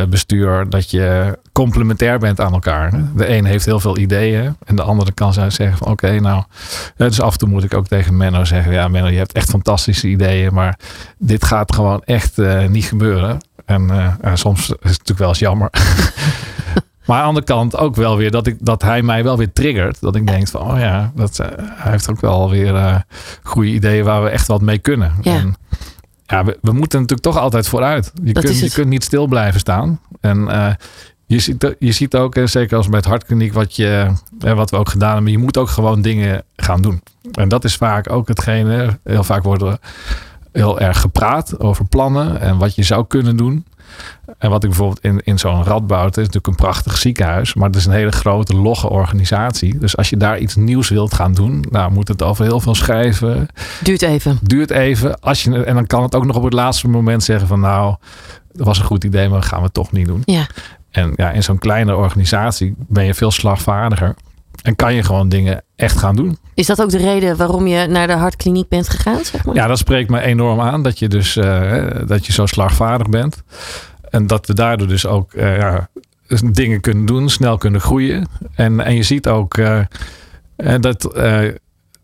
[0.09, 2.91] bestuur, dat je complementair bent aan elkaar.
[3.15, 6.43] De een heeft heel veel ideeën en de andere kan zo zeggen van oké, nou,
[6.97, 9.33] eh, dus af en toe moet ik ook tegen Menno zeggen, ja Menno, je hebt
[9.33, 10.79] echt fantastische ideeën, maar
[11.17, 13.37] dit gaat gewoon echt eh, niet gebeuren.
[13.65, 15.69] En eh, ja, soms is het natuurlijk wel eens jammer.
[17.05, 19.53] Maar aan de andere kant ook wel weer dat, ik, dat hij mij wel weer
[19.53, 20.01] triggert.
[20.01, 23.05] Dat ik denk van, oh ja, dat, eh, hij heeft ook wel weer
[23.43, 25.13] goede ideeën waar we echt wat mee kunnen.
[25.21, 25.35] Ja.
[25.35, 25.55] En,
[26.25, 28.11] ja, we, we moeten natuurlijk toch altijd vooruit.
[28.23, 29.99] Je, Dat kunt, je kunt niet stil blijven staan.
[30.21, 30.73] En eh,
[31.27, 34.89] je, ziet, je ziet ook, eh, zeker als het hartkliniek, wat, je, wat we ook
[34.89, 35.31] gedaan hebben.
[35.31, 37.01] Je moet ook gewoon dingen gaan doen.
[37.31, 38.99] En dat is vaak ook hetgene.
[39.03, 39.77] Heel vaak wordt er
[40.51, 43.65] heel erg gepraat over plannen en wat je zou kunnen doen.
[44.37, 47.67] En wat ik bijvoorbeeld in, in zo'n Radboud, het is natuurlijk een prachtig ziekenhuis, maar
[47.67, 49.77] het is een hele grote logge organisatie.
[49.77, 52.75] Dus als je daar iets nieuws wilt gaan doen, nou moet het over heel veel
[52.75, 53.47] schrijven.
[53.83, 54.39] Duurt even.
[54.41, 55.19] Duurt even.
[55.19, 57.95] Als je, en dan kan het ook nog op het laatste moment zeggen van nou,
[58.53, 60.21] dat was een goed idee, maar dat gaan we toch niet doen.
[60.25, 60.47] Ja.
[60.91, 64.15] En ja, in zo'n kleine organisatie ben je veel slagvaardiger.
[64.61, 66.37] En kan je gewoon dingen echt gaan doen.
[66.53, 69.25] Is dat ook de reden waarom je naar de hartkliniek bent gegaan?
[69.25, 69.55] Zeg maar?
[69.55, 70.83] Ja, dat spreekt me enorm aan.
[70.83, 73.43] Dat je dus eh, dat je zo slagvaardig bent.
[74.09, 75.89] En dat we daardoor dus ook eh, ja,
[76.51, 78.27] dingen kunnen doen, snel kunnen groeien.
[78.55, 79.81] En, en je ziet ook eh,
[80.79, 81.07] dat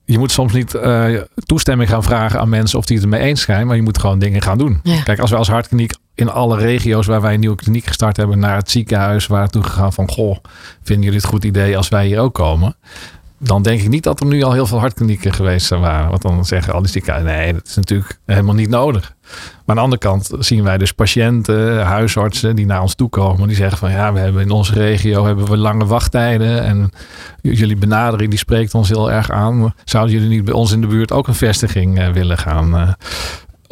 [0.05, 3.41] je moet soms niet eh, toestemming gaan vragen aan mensen of die het ermee eens
[3.41, 3.67] zijn.
[3.67, 4.79] Maar je moet gewoon dingen gaan doen.
[4.83, 5.01] Ja.
[5.01, 8.39] Kijk, als we als hartkliniek in alle regio's waar wij een nieuwe kliniek gestart hebben,
[8.39, 10.37] naar het ziekenhuis waren toe gegaan van goh,
[10.83, 12.75] vinden jullie het goed idee als wij hier ook komen?
[13.37, 16.09] Dan denk ik niet dat er nu al heel veel hartklinieken geweest waren.
[16.09, 19.15] Want dan zeggen al die ziekenhuizen, nee, dat is natuurlijk helemaal niet nodig.
[19.21, 19.31] Maar
[19.65, 23.47] aan de andere kant zien wij dus patiënten, huisartsen die naar ons toe komen.
[23.47, 26.63] Die zeggen van ja, we hebben in onze regio hebben we lange wachttijden.
[26.63, 26.91] En
[27.41, 29.73] jullie benadering die spreekt ons heel erg aan.
[29.83, 32.89] Zouden jullie niet bij ons in de buurt ook een vestiging eh, willen gaan eh,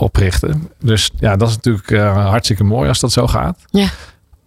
[0.01, 0.69] oprichten?
[0.79, 3.57] Dus ja, dat is natuurlijk eh, hartstikke mooi als dat zo gaat.
[3.69, 3.87] Ja.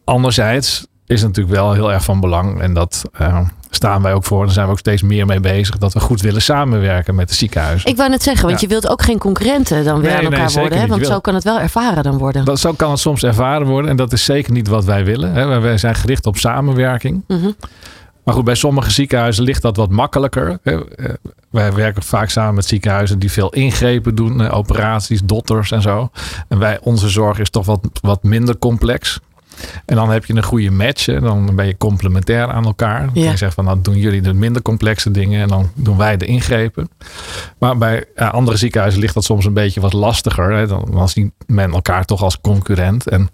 [0.04, 2.60] Anderzijds is natuurlijk wel heel erg van belang.
[2.60, 3.40] En dat uh,
[3.70, 4.44] staan wij ook voor.
[4.44, 5.78] Daar zijn we ook steeds meer mee bezig.
[5.78, 7.90] Dat we goed willen samenwerken met de ziekenhuizen.
[7.90, 10.52] Ik wou net zeggen, want je wilt ook geen concurrenten dan weer Nee, aan elkaar
[10.52, 10.78] worden.
[10.78, 10.86] Hè?
[10.86, 12.44] Want zo kan het wel ervaren dan worden.
[12.44, 13.90] Dat, zo kan het soms ervaren worden.
[13.90, 15.32] En dat is zeker niet wat wij willen.
[15.32, 15.46] Hè.
[15.46, 17.24] Wij- Wij zijn gericht op samenwerking.
[17.28, 17.50] Mhm.
[18.24, 20.58] Maar goed, bij sommige ziekenhuizen ligt dat wat makkelijker.
[20.62, 20.78] Eh,
[21.50, 24.40] Wij werken vaak samen met ziekenhuizen die veel ingrepen doen.
[24.40, 26.10] eh, Operaties, dotters en zo.
[26.48, 29.20] En wij, onze zorg is toch wat, wat minder complex.
[29.86, 31.06] En dan heb je een goede match.
[31.06, 31.20] Hè.
[31.20, 33.04] Dan ben je complementair aan elkaar.
[33.14, 33.30] Dan Ja.
[33.30, 35.42] je zegt van, dan doen jullie de minder complexe dingen.
[35.42, 36.88] En dan doen wij de ingrepen.
[37.58, 40.52] Maar bij ja, andere ziekenhuizen ligt dat soms een beetje wat lastiger.
[40.52, 40.66] Hè.
[40.66, 43.08] Dan, dan ziet men elkaar toch als concurrent.
[43.08, 43.28] En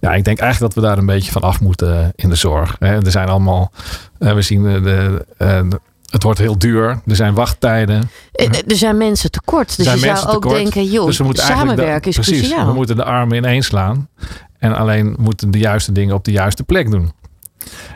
[0.00, 2.34] ja, ik denk eigenlijk dat we daar een beetje van af moeten eh, in de
[2.34, 2.76] zorg.
[2.78, 3.04] Hè.
[3.04, 3.72] Er zijn allemaal,
[4.18, 7.00] eh, we zien de, de, eh, de- het wordt heel duur.
[7.06, 8.10] Er zijn wachttijden.
[8.66, 9.76] Er zijn mensen tekort.
[9.76, 10.54] Dus zijn je zou ook tekort.
[10.54, 12.66] denken, joh, Dus we moeten eigenlijk samenwerken is precies, cruciaal.
[12.66, 14.08] We moeten de armen ineen slaan.
[14.64, 17.12] En alleen moeten de juiste dingen op de juiste plek doen.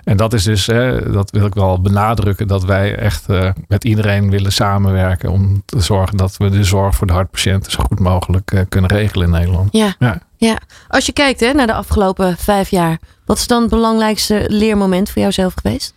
[0.05, 3.85] En dat is dus, hè, dat wil ik wel benadrukken, dat wij echt eh, met
[3.85, 7.99] iedereen willen samenwerken om te zorgen dat we de zorg voor de hartpatiënten zo goed
[7.99, 9.69] mogelijk eh, kunnen regelen in Nederland.
[9.73, 9.95] Ja.
[9.99, 10.21] Ja.
[10.37, 10.59] ja.
[10.89, 12.99] Als je kijkt hè, naar de afgelopen vijf jaar.
[13.27, 15.95] Wat is dan het belangrijkste leermoment voor jouzelf geweest?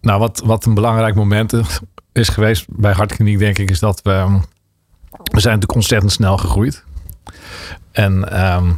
[0.00, 1.52] Nou, wat, wat een belangrijk moment
[2.12, 4.10] is geweest bij Hartkliniek, denk ik, is dat we.
[4.10, 4.34] ehm,
[5.10, 6.84] We zijn natuurlijk ontzettend snel gegroeid.
[7.92, 8.70] En ehm,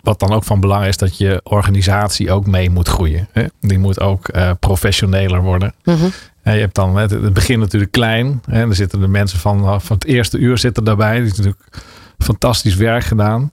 [0.00, 3.28] wat dan ook van belang is, dat je organisatie ook mee moet groeien.
[3.32, 3.44] Hè?
[3.60, 5.74] Die moet ook eh, professioneler worden.
[5.84, 6.08] Mhm.
[6.42, 8.42] En je hebt dan het, het begin natuurlijk klein.
[8.50, 8.68] Hè?
[8.68, 11.20] Er zitten de mensen van, van het eerste uur zitten daarbij.
[11.20, 11.86] Die hebben natuurlijk
[12.18, 13.50] fantastisch werk gedaan.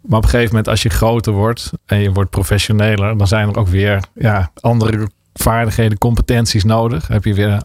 [0.00, 3.48] Maar op een gegeven moment, als je groter wordt en je wordt professioneler, dan zijn
[3.48, 7.08] er ook weer ja, andere vaardigheden, competenties nodig.
[7.08, 7.62] Heb je weer,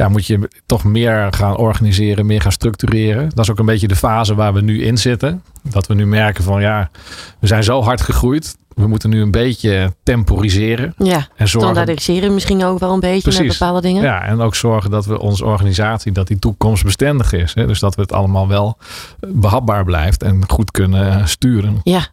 [0.00, 3.28] ja, moet je toch meer gaan organiseren, meer gaan structureren.
[3.34, 5.42] Dat is ook een beetje de fase waar we nu in zitten.
[5.62, 6.90] Dat we nu merken van ja,
[7.38, 8.56] we zijn zo hard gegroeid.
[8.74, 10.94] We moeten nu een beetje temporiseren.
[10.96, 14.02] Ja, En zorgen, standaardiseren misschien ook wel een beetje met bepaalde dingen.
[14.02, 17.54] ja, en ook zorgen dat we onze organisatie, dat die toekomstbestendig is.
[17.54, 17.66] Hè?
[17.66, 18.78] Dus dat we het allemaal wel
[19.20, 21.80] behapbaar blijft en goed kunnen sturen.
[21.82, 22.06] Ja.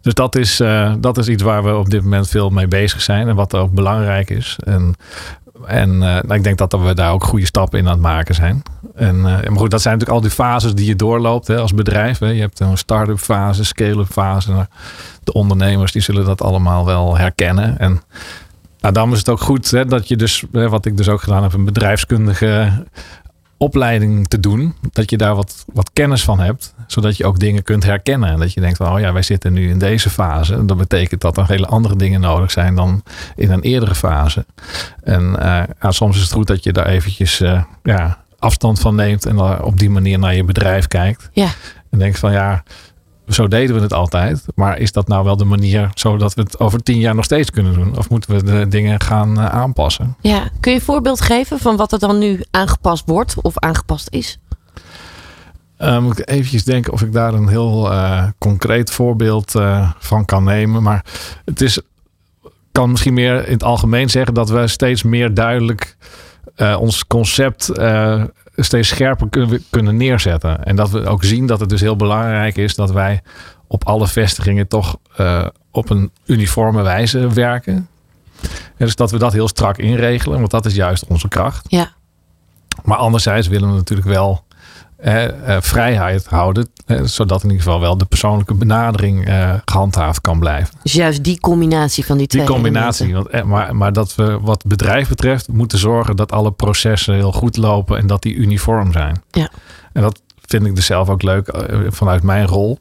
[0.00, 3.02] Dus dat is, eh, dat is iets waar we op dit moment veel mee bezig
[3.02, 4.58] zijn en wat ook belangrijk is.
[4.64, 4.94] En,
[5.66, 8.34] en eh, nou, ik denk dat we daar ook goede stappen in aan het maken
[8.34, 8.62] zijn.
[8.94, 11.74] En, eh, maar goed, dat zijn natuurlijk al die fases die je doorloopt hè, als
[11.74, 12.18] bedrijf.
[12.18, 12.26] Hè.
[12.26, 14.68] Je hebt een start-up fase, scale-up fase.
[15.24, 17.78] De ondernemers die zullen dat allemaal wel herkennen.
[17.78, 18.02] En
[18.80, 21.42] nou, dan is het ook goed hè, dat je dus, wat ik dus ook gedaan
[21.42, 22.84] heb, een bedrijfskundige
[23.56, 24.74] opleiding te doen.
[24.92, 26.74] Dat je daar wat, wat kennis van hebt.
[26.90, 28.30] Zodat je ook dingen kunt herkennen.
[28.30, 30.64] En dat je denkt van, oh ja, wij zitten nu in deze fase.
[30.64, 33.02] Dat betekent dat er hele andere dingen nodig zijn dan
[33.36, 34.46] in een eerdere fase.
[35.02, 38.94] En eh, ja, soms is het goed dat je daar eventjes eh, ja, afstand van
[38.94, 39.26] neemt.
[39.26, 41.30] En op die manier naar je bedrijf kijkt.
[41.32, 41.48] Ja.
[41.90, 42.62] En denkt van, ja,
[43.32, 44.44] zo deden we het altijd.
[44.54, 47.50] Maar is dat nou wel de manier zodat we het over tien jaar nog steeds
[47.50, 47.98] kunnen doen?
[47.98, 50.16] Of moeten we de dingen gaan eh, aanpassen?
[50.20, 50.48] Ja.
[50.60, 54.38] Kun je een voorbeeld geven van wat er dan nu aangepast wordt of aangepast is?
[55.80, 60.24] Eh, moet ik eventjes denken of ik daar een heel eh, concreet voorbeeld eh, van
[60.24, 60.82] kan nemen.
[60.82, 61.04] Maar
[61.44, 61.80] het is,
[62.72, 65.96] kan misschien meer in het algemeen zeggen dat we steeds meer duidelijk
[66.78, 67.72] ons concept
[68.56, 70.64] steeds scherper kunnen, kunnen neerzetten.
[70.64, 73.22] En dat we ook zien dat het dus heel belangrijk is dat wij
[73.66, 74.96] op alle vestigingen toch
[75.70, 77.88] op een uniforme wijze werken.
[78.76, 81.66] En dus dat we dat heel strak inregelen, want dat is juist onze kracht.
[81.68, 81.92] Ja.
[82.82, 84.44] Maar anderzijds willen we natuurlijk wel
[85.02, 90.20] eh, eh, vrijheid houden, eh, zodat in ieder geval wel de persoonlijke benadering eh, gehandhaafd
[90.20, 90.74] kan blijven.
[90.82, 93.14] Dus juist die combinatie van die twee Die combinatie.
[93.14, 97.32] Want, eh, maar, maar dat we wat bedrijf betreft moeten zorgen dat alle processen heel
[97.32, 99.22] goed lopen en dat die uniform zijn.
[99.30, 99.50] Ja.
[99.92, 102.78] En dat vind ik dus zelf ook leuk vanuit mijn rol.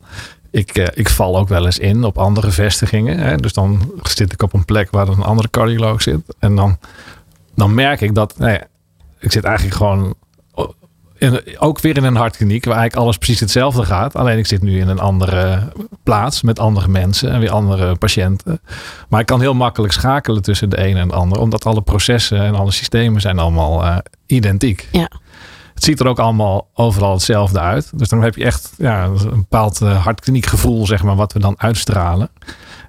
[0.51, 3.19] Ik, ik val ook wel eens in op andere vestigingen.
[3.19, 3.35] Hè?
[3.35, 6.19] Dus dan zit ik op een plek waar een andere cardioloog zit.
[6.39, 6.77] En dan,
[7.55, 8.59] dan merk ik dat nee,
[9.19, 10.15] ik zit eigenlijk gewoon
[11.19, 14.15] in, ook weer in een hartkliniek waar eigenlijk alles precies hetzelfde gaat.
[14.15, 15.71] Alleen ik zit nu in een andere
[16.03, 18.61] plaats met andere mensen en weer andere patiënten.
[19.09, 22.41] Maar ik kan heel makkelijk schakelen tussen de ene en de ander, omdat alle processen
[22.41, 24.87] en alle systemen zijn allemaal eh, identiek.
[24.91, 25.09] Ja.
[25.73, 27.99] Het ziet er ook allemaal overal hetzelfde uit.
[27.99, 31.55] Dus dan heb je echt ja, een bepaald uh, hartkliniekgevoel, zeg maar, wat we dan
[31.57, 32.29] uitstralen.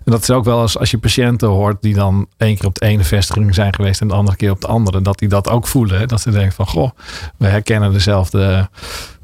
[0.04, 2.78] En dat is ook wel eens als je patiënten hoort die dan één keer op
[2.78, 5.48] de ene vestiging zijn geweest en de andere keer op de andere, dat die dat
[5.48, 5.98] ook voelen.
[5.98, 6.06] Hè?
[6.06, 6.90] Dat ze denken van, goh,
[7.36, 8.68] we herkennen dezelfde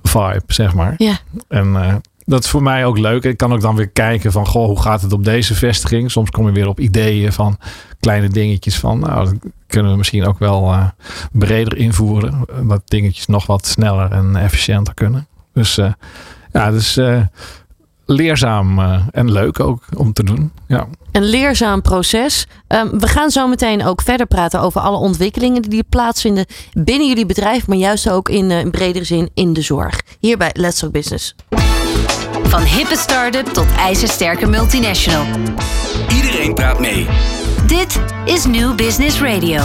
[0.03, 0.95] vibe, zeg maar.
[0.97, 1.19] Ja.
[1.49, 3.25] En uh, dat is voor mij ook leuk.
[3.25, 6.11] Ik kan ook dan weer kijken van, goh, hoe gaat het op deze vestiging?
[6.11, 7.59] Soms kom je weer op ideeën van
[8.01, 9.35] kleine dingetjes van, nou, dat
[9.67, 10.87] kunnen we misschien ook wel uh,
[11.33, 12.45] breder invoeren.
[12.69, 15.27] Dat dingetjes nog wat sneller en efficiënter kunnen.
[15.53, 15.93] Dus uh,
[16.53, 17.01] ja, dus
[18.07, 20.53] leerzaam eh, en leuk ook om te doen.
[20.67, 20.87] Ja.
[21.13, 22.47] Een leerzaam proces.
[22.67, 27.27] Ehm, we gaan zo meteen ook verder praten over alle ontwikkelingen die plaatsvinden binnen jullie
[27.27, 30.01] bedrijf, maar juist ook in, uh, in bredere zin in de zorg.
[30.21, 31.35] Hier bij Let's Talk Business.
[32.43, 35.27] Van hippe start-up tot ijzersterke multinational.
[36.15, 37.07] Iedereen praat mee.
[37.67, 39.63] Dit is New Business Radio.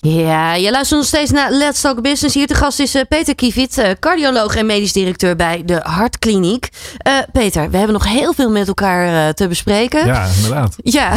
[0.00, 2.34] Ja, je luistert nog steeds naar Let's Talk Business.
[2.34, 6.68] Hier te gast is uh, Peter Kievit, uh, cardioloog en medisch directeur bij de Hartkliniek.
[7.06, 10.06] Uh, Peter, we hebben nog heel veel met elkaar te bespreken.
[10.06, 10.76] Ja, inderdaad.
[10.82, 11.14] Ja,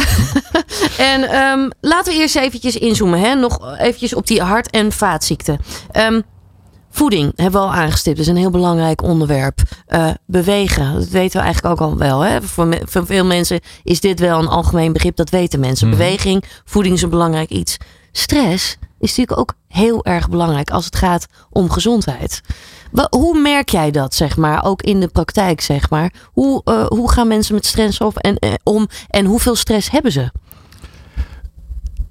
[1.12, 3.20] en um, laten we eerst eventjes inzoomen.
[3.20, 3.34] Hè?
[3.34, 5.58] Nog eventjes op die hart- en vaatziekten.
[5.92, 6.22] Um,
[6.94, 8.16] Voeding hebben we al aangestipt.
[8.16, 9.60] Dat is een heel belangrijk onderwerp.
[9.88, 12.20] Uh, bewegen, dat weten we eigenlijk ook al wel.
[12.20, 12.42] Hè?
[12.42, 15.16] Voor, voor, veel mensen is dit wel een algemeen begrip.
[15.16, 15.86] Dat weten mensen.
[15.86, 15.92] Mm.
[15.92, 17.76] Beweging, voeding is een belangrijk iets.
[18.12, 22.40] Stress is natuurlijk ook heel erg belangrijk als het gaat om gezondheid.
[23.10, 26.12] Hoe merk jij dat, zeg maar, ook in de praktijk, zeg maar?
[26.32, 30.12] Hoe, uh, hoe gaan mensen met stress op en, uh, om en hoeveel stress hebben
[30.12, 30.30] ze?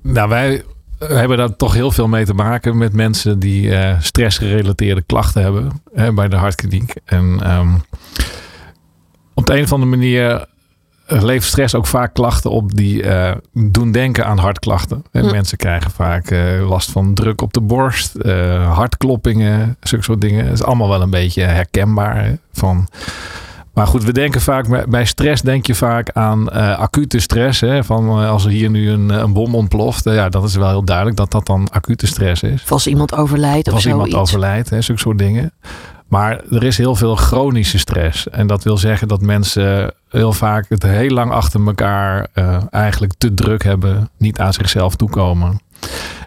[0.01, 0.63] Nou, wij
[0.97, 5.81] hebben daar toch heel veel mee te maken met mensen die uh, stressgerelateerde klachten hebben
[5.93, 6.93] hè, bij de hartkliniek.
[7.05, 7.83] En um,
[9.33, 10.45] op de een of andere manier
[11.19, 15.04] levert stress ook vaak klachten op die uh, doen denken aan hartklachten.
[15.12, 15.32] En hm.
[15.32, 18.13] Mensen krijgen vaak uh, last van druk op de borst,
[18.67, 20.43] hartkloppingen, zulke soort dingen.
[20.43, 22.24] Dat is allemaal wel een beetje herkenbaar.
[22.24, 22.88] Hè, van
[23.74, 27.60] maar goed, we denken vaak bij stress denk je vaak aan acute stress.
[27.60, 27.84] Hè?
[27.84, 30.04] Van als er hier nu een, een bom ontploft.
[30.04, 32.63] Ja, dat is wel heel duidelijk dat dat dan acute stress is.
[32.63, 35.52] Of als iemand overlijdt of, of als iemand overlijdt, hè, zulke soort dingen.
[36.08, 38.30] Maar er is heel veel chronische stress.
[38.30, 42.28] En dat wil zeggen dat mensen heel vaak het heel lang achter elkaar
[42.69, 44.10] eigenlijk te druk hebben.
[44.17, 45.60] Niet aan zichzelf toekomen.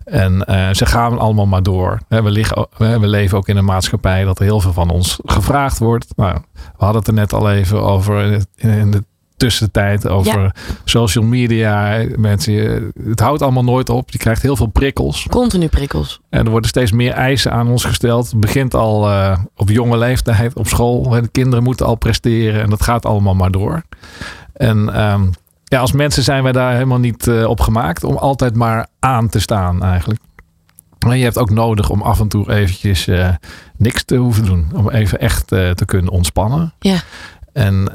[0.05, 1.99] En uh, ze gaan allemaal maar door.
[2.09, 6.13] We, liggen, we, leven ook in een maatschappij dat heel veel van ons gevraagd wordt.
[6.17, 9.05] Nou, we hadden het er net al even over in de
[9.37, 10.53] tussentijd over ja.
[10.85, 12.05] social media.
[12.17, 14.11] Mensen, het houdt allemaal nooit op.
[14.11, 15.27] Je krijgt heel veel prikkels.
[15.31, 16.21] Continu prikkels.
[16.31, 18.31] En er worden steeds meer eisen aan ons gesteld.
[18.31, 21.09] Het begint al uh, op jonge leeftijd op school.
[21.09, 23.83] De kinderen moeten al presteren en dat gaat allemaal maar door.
[24.53, 25.31] En um,
[25.65, 29.29] ja, als mensen zijn wij daar helemaal niet uh, op gemaakt om altijd maar aan
[29.29, 30.21] te staan eigenlijk.
[31.07, 33.29] Maar je hebt ook nodig om af en toe eventjes uh,
[33.77, 34.67] niks te hoeven doen.
[34.75, 36.73] Om even echt te kunnen ontspannen.
[36.79, 36.97] Ja.
[37.53, 37.89] En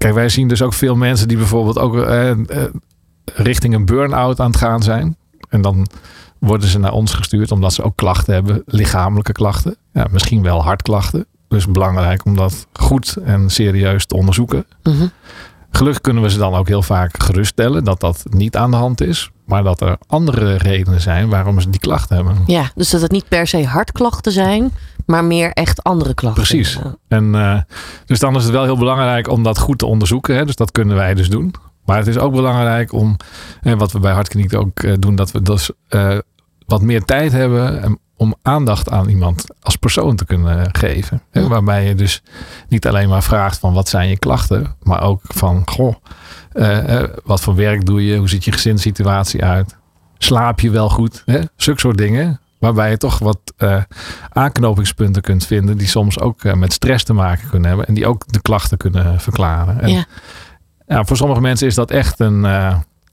[0.00, 1.94] kijk, wij zien dus ook veel mensen die bijvoorbeeld ook
[3.34, 5.16] richting een burn-out aan het gaan zijn.
[5.48, 5.86] En dan
[6.38, 9.76] worden ze naar ons gestuurd omdat ze ook klachten hebben, lichamelijke klachten.
[9.92, 11.26] Ja, misschien wel hartklachten.
[11.48, 14.66] Dus belangrijk om dat goed en serieus te onderzoeken.
[14.82, 15.10] Mm -hmm.
[15.70, 19.00] Gelukkig kunnen we ze dan ook heel vaak geruststellen dat dat niet aan de hand
[19.00, 19.30] is.
[19.50, 22.36] Maar dat er andere redenen zijn waarom ze die klachten hebben.
[22.46, 24.72] Ja, dus dat het niet per se hartklachten zijn,
[25.06, 26.42] maar meer echt andere klachten.
[26.42, 26.78] Precies.
[27.08, 27.60] En, uh,
[28.06, 30.36] dus dan is het wel heel belangrijk om dat goed te onderzoeken.
[30.36, 30.44] Hè?
[30.44, 31.54] Dus dat kunnen wij dus doen.
[31.84, 33.16] Maar het is ook belangrijk om,
[33.60, 36.18] en wat we bij Hartkliniek ook uh, doen, dat we dus uh,
[36.70, 41.22] wat meer tijd hebben om aandacht aan iemand als persoon te kunnen geven.
[41.32, 41.48] Ja.
[41.48, 42.22] Waarbij je dus
[42.68, 45.94] niet alleen maar vraagt van wat zijn je klachten, maar ook van goh,
[46.54, 49.76] uh, wat voor werk doe je, hoe ziet je gezinssituatie uit,
[50.18, 51.40] slaap je wel goed, hè?
[51.56, 52.40] zulke soort dingen.
[52.58, 53.82] Waarbij je toch wat uh,
[54.28, 58.06] aanknopingspunten kunt vinden die soms ook uh, met stress te maken kunnen hebben en die
[58.06, 59.80] ook de klachten kunnen verklaren.
[59.80, 60.04] En, ja.
[60.86, 61.04] ja.
[61.04, 62.44] voor sommige mensen is dat echt een,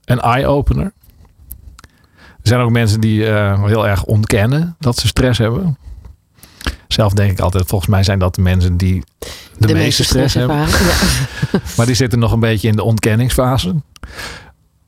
[0.04, 0.92] een eye-opener.
[2.48, 5.78] Er zijn ook mensen die uh, heel erg ontkennen dat ze stress hebben.
[6.86, 9.04] Zelf denk ik altijd, volgens mij zijn dat de mensen die
[9.58, 10.56] de, de meeste stress, stress hebben.
[10.56, 11.60] Ja.
[11.76, 13.74] maar die zitten nog een beetje in de ontkenningsfase.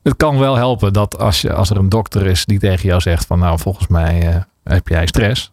[0.03, 3.01] Het kan wel helpen dat als, je, als er een dokter is die tegen jou
[3.01, 5.51] zegt van nou volgens mij uh, heb jij stress.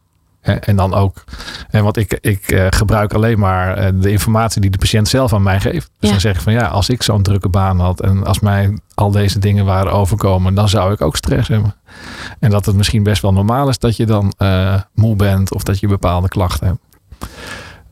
[0.56, 1.24] En dan ook,
[1.70, 5.32] en want ik, ik uh, gebruik alleen maar uh, de informatie die de patiënt zelf
[5.32, 5.74] aan mij geeft.
[5.98, 6.11] Dus Ja.
[6.11, 9.11] dan zeg ik van ja, als ik zo'n drukke baan had en als mij al
[9.11, 11.74] deze dingen waren overkomen, dan zou ik ook stress hebben.
[12.40, 15.62] En dat het misschien best wel normaal is dat je dan uh, moe bent of
[15.62, 16.78] dat je bepaalde klachten hebt.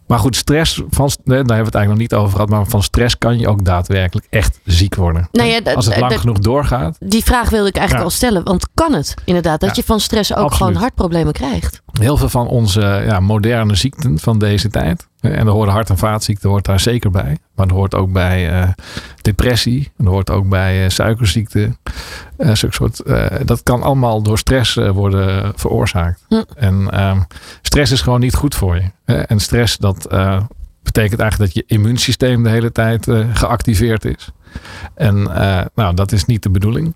[0.07, 2.83] Maar goed, stress, van, daar hebben we het eigenlijk nog niet over gehad, maar van
[2.83, 5.29] stress kan je ook daadwerkelijk echt ziek worden.
[5.33, 6.97] Nou ja, Als het lang genoeg doorgaat.
[7.01, 8.13] Die vraag wilde ik eigenlijk Ja.
[8.13, 8.45] al stellen.
[8.45, 10.57] Want kan het inderdaad dat Ja, je van stress ook absoluut.
[10.63, 11.83] gewoon hartproblemen krijgt?
[12.01, 15.07] Heel veel van onze ja, moderne ziekten van deze tijd.
[15.21, 17.37] eh, En er hoort hart- en vaatziekten hoort daar zeker bij.
[17.55, 18.69] Maar er hoort ook bij eh,
[19.23, 19.93] depressie.
[19.99, 21.77] Er hoort ook bij eh, suikerziekte.
[22.39, 23.03] Zulke soort,
[23.45, 26.25] dat kan allemaal door stress worden veroorzaakt.
[26.29, 26.43] Hm.
[26.57, 27.21] En ehm,
[27.63, 28.83] stress is gewoon niet goed voor je.
[29.27, 30.09] En stress dat
[30.83, 34.29] betekent eigenlijk dat je immuunsysteem de hele tijd geactiveerd is.
[34.95, 35.23] En
[35.75, 36.95] nou, dat is niet de bedoeling.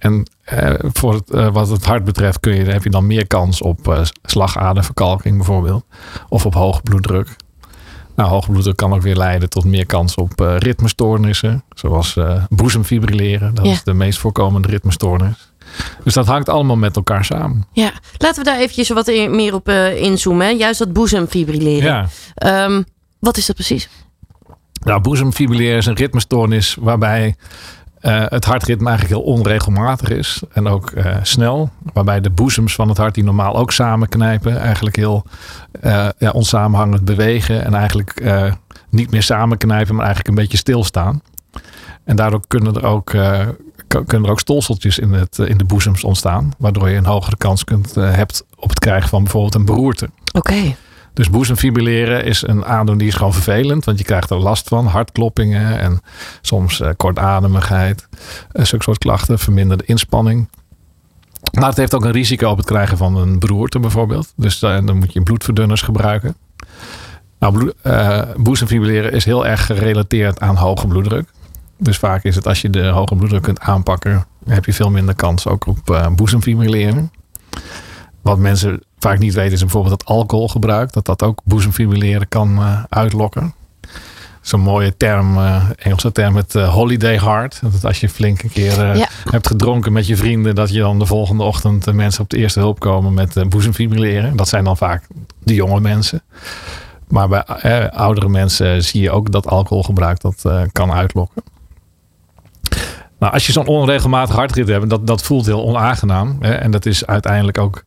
[0.00, 3.26] En eh, voor het, eh, wat het hart betreft kun je, heb je dan meer
[3.26, 5.84] kans op eh, slagaderverkalking bijvoorbeeld.
[6.28, 7.36] Of op hoge bloeddruk.
[8.16, 11.64] Nou, hoge bloeddruk kan ook weer leiden tot meer kans op ritmestoornissen.
[11.74, 12.16] Zoals
[12.48, 13.54] boezemfibrilleren.
[13.54, 13.70] Dat Ja.
[13.72, 15.52] is de meest voorkomende ritmestoornis.
[16.04, 17.64] Dus dat hangt allemaal met elkaar samen.
[17.72, 20.46] Ja, laten we daar eventjes wat in- meer op inzoomen.
[20.46, 20.52] Hè?
[20.52, 21.82] Juist dat boezemfibrilleren.
[21.92, 22.06] Ja.
[22.34, 22.82] Ehm,
[23.18, 23.88] wat is dat precies?
[24.84, 27.34] Nou, boezemfibrilleren is een ritmestoornis waarbij
[28.00, 30.42] eh, het hartritme eigenlijk heel onregelmatig is.
[30.52, 31.70] En ook eh, snel.
[31.92, 35.24] Waarbij de boezems van het hart, die normaal ook samenknijpen, eigenlijk heel
[35.80, 37.64] eh, ja, onsamenhangend bewegen.
[37.64, 38.32] En eigenlijk
[38.90, 41.22] niet meer samenknijpen, maar eigenlijk een beetje stilstaan.
[42.04, 43.10] En daardoor kunnen er ook,
[43.86, 46.52] kunnen er ook stolseltjes in, het, in de boezems ontstaan.
[46.58, 50.10] Waardoor je een hogere kans kunt, hebt op het krijgen van bijvoorbeeld een beroerte.
[50.32, 50.74] Oké.
[51.20, 53.84] Dus boezemfibrilleren is een aandoening die is gewoon vervelend.
[53.84, 54.86] Want je krijgt er last van.
[54.86, 56.00] Hartkloppingen en
[56.40, 58.08] soms eh, kortademigheid.
[58.52, 59.38] Uh, zulke soort klachten.
[59.38, 60.48] Verminderde inspanning.
[61.52, 64.32] Maar het heeft ook een risico op het krijgen van een beroerte bijvoorbeeld.
[64.36, 66.36] Dus eh, dan moet je bloedverdunners gebruiken.
[67.38, 71.28] Nou, eh, boezemfibrilleren is heel erg gerelateerd aan hoge bloeddruk.
[71.78, 74.26] Dus vaak is het als je de hoge bloeddruk kunt aanpakken...
[74.44, 77.12] heb je veel minder kans ook op eh boezemfibrilleren.
[78.22, 82.82] Wat mensen vaak niet weten is bijvoorbeeld dat alcoholgebruik, dat dat ook boezemfibrilleren kan eh,
[82.88, 83.54] uitlokken.
[84.40, 87.60] Zo'n mooie term, eh, Engelse term, het eh, holiday heart.
[87.62, 89.08] Dat als je flink een keer Ja.
[89.30, 92.36] hebt gedronken met je vrienden, dat je dan de volgende ochtend eh, mensen op de
[92.36, 94.36] eerste hulp komen met boezemfibrilleren.
[94.36, 95.06] Dat zijn dan vaak
[95.42, 96.22] de jonge mensen.
[97.08, 100.42] Maar bij oudere mensen zie je ook dat alcoholgebruik dat
[100.72, 101.42] kan uitlokken.
[103.18, 106.36] Nou, als je zo'n onregelmatig hartritme hebt, dat, dat voelt heel onaangenaam.
[106.40, 106.52] Hè?
[106.52, 107.84] En dat is uiteindelijk ook,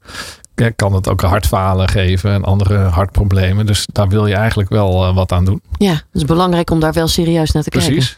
[0.76, 3.66] kan het ook hartfalen geven en andere hartproblemen.
[3.66, 5.62] Dus daar wil je eigenlijk wel eh, wat aan doen.
[5.78, 8.18] Ja, het is belangrijk om daar wel serieus naar te Precies.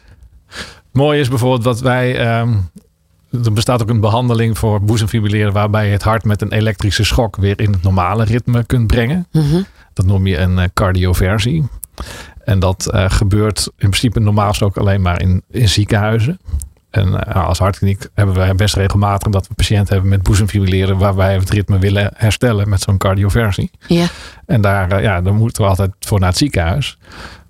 [0.92, 2.18] Mooi is bijvoorbeeld wat wij.
[2.20, 2.54] ehm,
[3.44, 7.36] er bestaat ook een behandeling voor boezemfibrilleren waarbij je het hart met een elektrische schok
[7.36, 9.28] weer in het normale ritme kunt brengen.
[9.32, 9.50] kijken.
[9.52, 9.62] Mhm.
[9.94, 11.64] Dat noem je een eh, cardioversie.
[12.44, 16.40] En dat eh, gebeurt in principe normaal gesproken alleen maar in, in ziekenhuizen.
[16.96, 21.16] En eh, als hartkliniek hebben wij best regelmatig dat we patiënten hebben met boezemfibrilleren waar
[21.16, 23.72] wij het ritme willen herstellen met zo'n cardioversie.
[23.88, 24.06] Ja.
[24.46, 26.98] En daar, eh, ja, daar moeten we altijd voor naar het ziekenhuis.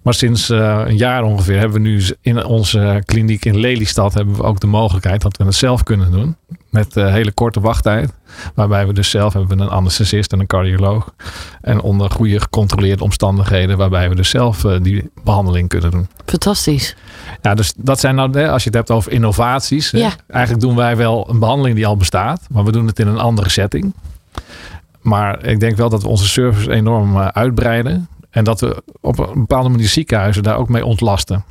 [0.01, 4.35] Maar sinds eh, een jaar ongeveer hebben we nu in onze kliniek in Lelystad hebben
[4.35, 6.35] we ook de mogelijkheid dat we het zelf kunnen doen.
[6.69, 8.13] Met hele korte wachttijd.
[8.55, 11.13] Waarbij we dus zelf hebben we een anesthesist en een cardioloog.
[11.61, 13.77] En onder goede gecontroleerde omstandigheden.
[13.77, 16.07] Waarbij we dus zelf die behandeling kunnen doen.
[16.25, 16.95] Fantastisch.
[17.45, 19.91] Ja, dus dat zijn nou, als je het hebt over innovaties.
[19.91, 20.11] Ja.
[20.27, 22.41] Eigenlijk doen wij wel een behandeling die al bestaat.
[22.49, 23.93] Maar we doen het in een andere setting.
[25.01, 28.07] Maar ik denk wel dat we onze service enorm eh, uitbreiden.
[28.29, 31.43] En dat we op een bepaalde manier ziekenhuizen daar ook mee ontlasten.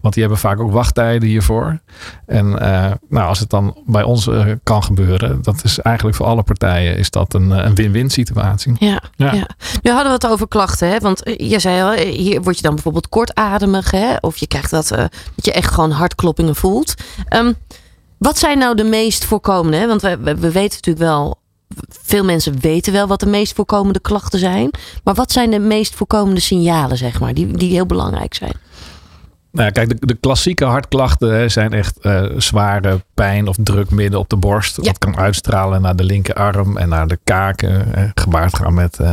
[0.00, 1.78] Want die hebben vaak ook wachttijden hiervoor.
[2.26, 6.26] En eh, nou, als het dan bij ons eh, kan gebeuren, dat is eigenlijk voor
[6.26, 8.76] alle partijen is dat een, eh, een win-win situatie.
[8.78, 9.32] Ja, Ja.
[9.34, 9.48] ja.
[9.82, 10.98] Nu hadden we het over klachten, hè?
[10.98, 14.16] want je zei al, hier word je dan bijvoorbeeld kortademig, hè?
[14.20, 16.94] of je krijgt dat, dat je echt gewoon hartkloppingen voelt.
[17.28, 17.52] Ehm,
[18.18, 19.76] wat zijn nou de meest voorkomende?
[19.76, 19.86] Hè?
[19.86, 21.38] Want we, we, we weten natuurlijk wel,
[21.88, 24.70] veel mensen weten wel wat de meest voorkomende klachten zijn,
[25.04, 28.52] maar wat zijn de meest voorkomende signalen, zeg maar, die, die heel belangrijk zijn?
[29.58, 33.90] Nou ja, kijk, de, de klassieke hartklachten hè, zijn echt eh, zware pijn of druk
[33.90, 34.76] midden op de borst.
[34.76, 34.82] Ja.
[34.82, 37.88] Dat kan uitstralen naar de linkerarm en naar de kaken.
[37.90, 39.10] Hè, gebaard gaan met eh,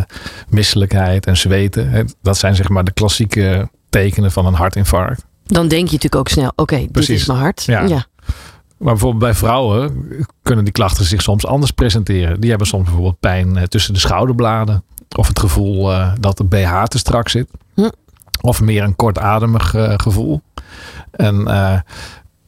[0.50, 1.90] misselijkheid en zweten.
[1.90, 2.04] Hè.
[2.22, 5.26] Dat zijn zeg maar de klassieke tekenen van een hartinfarct.
[5.44, 7.22] Dan denk je natuurlijk ook snel, oké, dit Precies.
[7.22, 7.64] is mijn hart.
[7.64, 7.82] Ja.
[7.82, 8.06] ja.
[8.78, 10.08] Maar bijvoorbeeld bij vrouwen
[10.42, 12.40] kunnen die klachten zich soms anders presenteren.
[12.40, 14.84] Die hebben soms bijvoorbeeld pijn eh, tussen de schouderbladen.
[15.16, 17.48] Of het gevoel dat de BH te strak zit.
[17.74, 17.90] Hm.
[18.46, 20.42] Of meer een kortademig eh, gevoel.
[21.12, 21.80] En eh,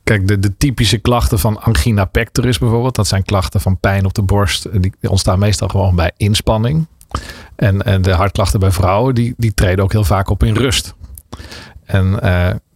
[0.03, 2.95] kijk, de, de typische klachten van angina pectoris bijvoorbeeld.
[2.95, 4.65] Dat zijn klachten van pijn op de borst.
[4.65, 6.87] Eh, Die, ontstaan meestal gewoon bij inspanning.
[7.55, 10.95] En, en de hartklachten bij vrouwen, die, die treden ook heel vaak op in rust.
[11.85, 12.11] En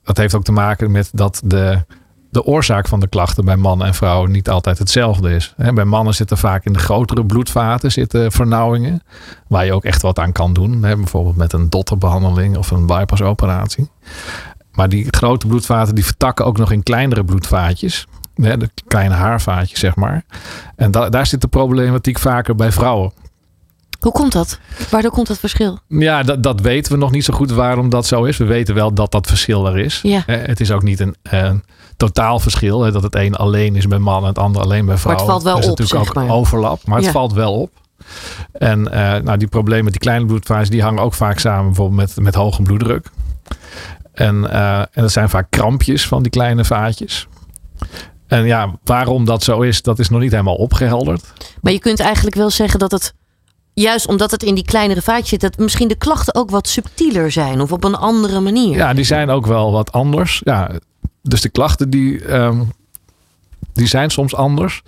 [0.04, 1.86] dat heeft ook te maken met dat de,
[2.32, 5.54] de oorzaak van de klachten bij mannen en vrouwen niet altijd hetzelfde is.
[5.74, 9.02] Bij mannen zitten vaak in de grotere bloedvaten zitten vernauwingen.
[9.48, 10.80] Waar je ook echt wat aan kan doen.
[10.82, 13.90] Bijvoorbeeld met een dotterbehandeling of een bypassoperatie.
[14.72, 18.08] Maar die grote bloedvaten die vertakken ook nog in kleinere bloedvaatjes.
[18.36, 20.24] De kleine haarvaatjes zeg maar.
[20.76, 23.12] En da- daar zit de problematiek vaker bij vrouwen.
[24.02, 24.60] Hoe komt dat?
[24.90, 25.80] Waardoor komt dat verschil?
[25.88, 28.38] Ja, dat, dat weten we nog niet zo goed waarom dat zo is.
[28.38, 30.00] We weten wel dat dat verschil er is.
[30.04, 30.24] Ja.
[30.26, 31.64] Eh, Het is ook niet een, een
[31.98, 32.82] totaal verschil.
[32.82, 35.26] hè, Dat het een alleen is bij mannen en het ander alleen bij vrouwen.
[35.26, 36.30] valt wel er is op, natuurlijk ook maar.
[36.30, 37.72] overlap, maar het valt wel op.
[38.52, 42.00] En eh, nou, die problemen met die kleine bloedvaatjes, die hangen ook vaak samen bijvoorbeeld
[42.16, 43.08] met, met hoge bloeddruk.
[44.14, 47.28] En, eh, en dat zijn vaak krampjes van die kleine vaatjes.
[48.28, 51.34] En ja, waarom dat zo is, dat is nog niet helemaal opgehelderd.
[51.62, 53.14] Maar je kunt eigenlijk wel zeggen dat het
[53.74, 57.32] juist omdat het in die kleinere vaatjes zit, dat misschien de klachten ook wat subtieler
[57.32, 58.76] zijn of op een andere manier.
[58.76, 60.42] Ja, die zijn ook wel wat anders.
[60.44, 60.72] Ja,
[61.22, 62.62] dus de klachten die, ehm,
[63.74, 64.82] die zijn soms anders.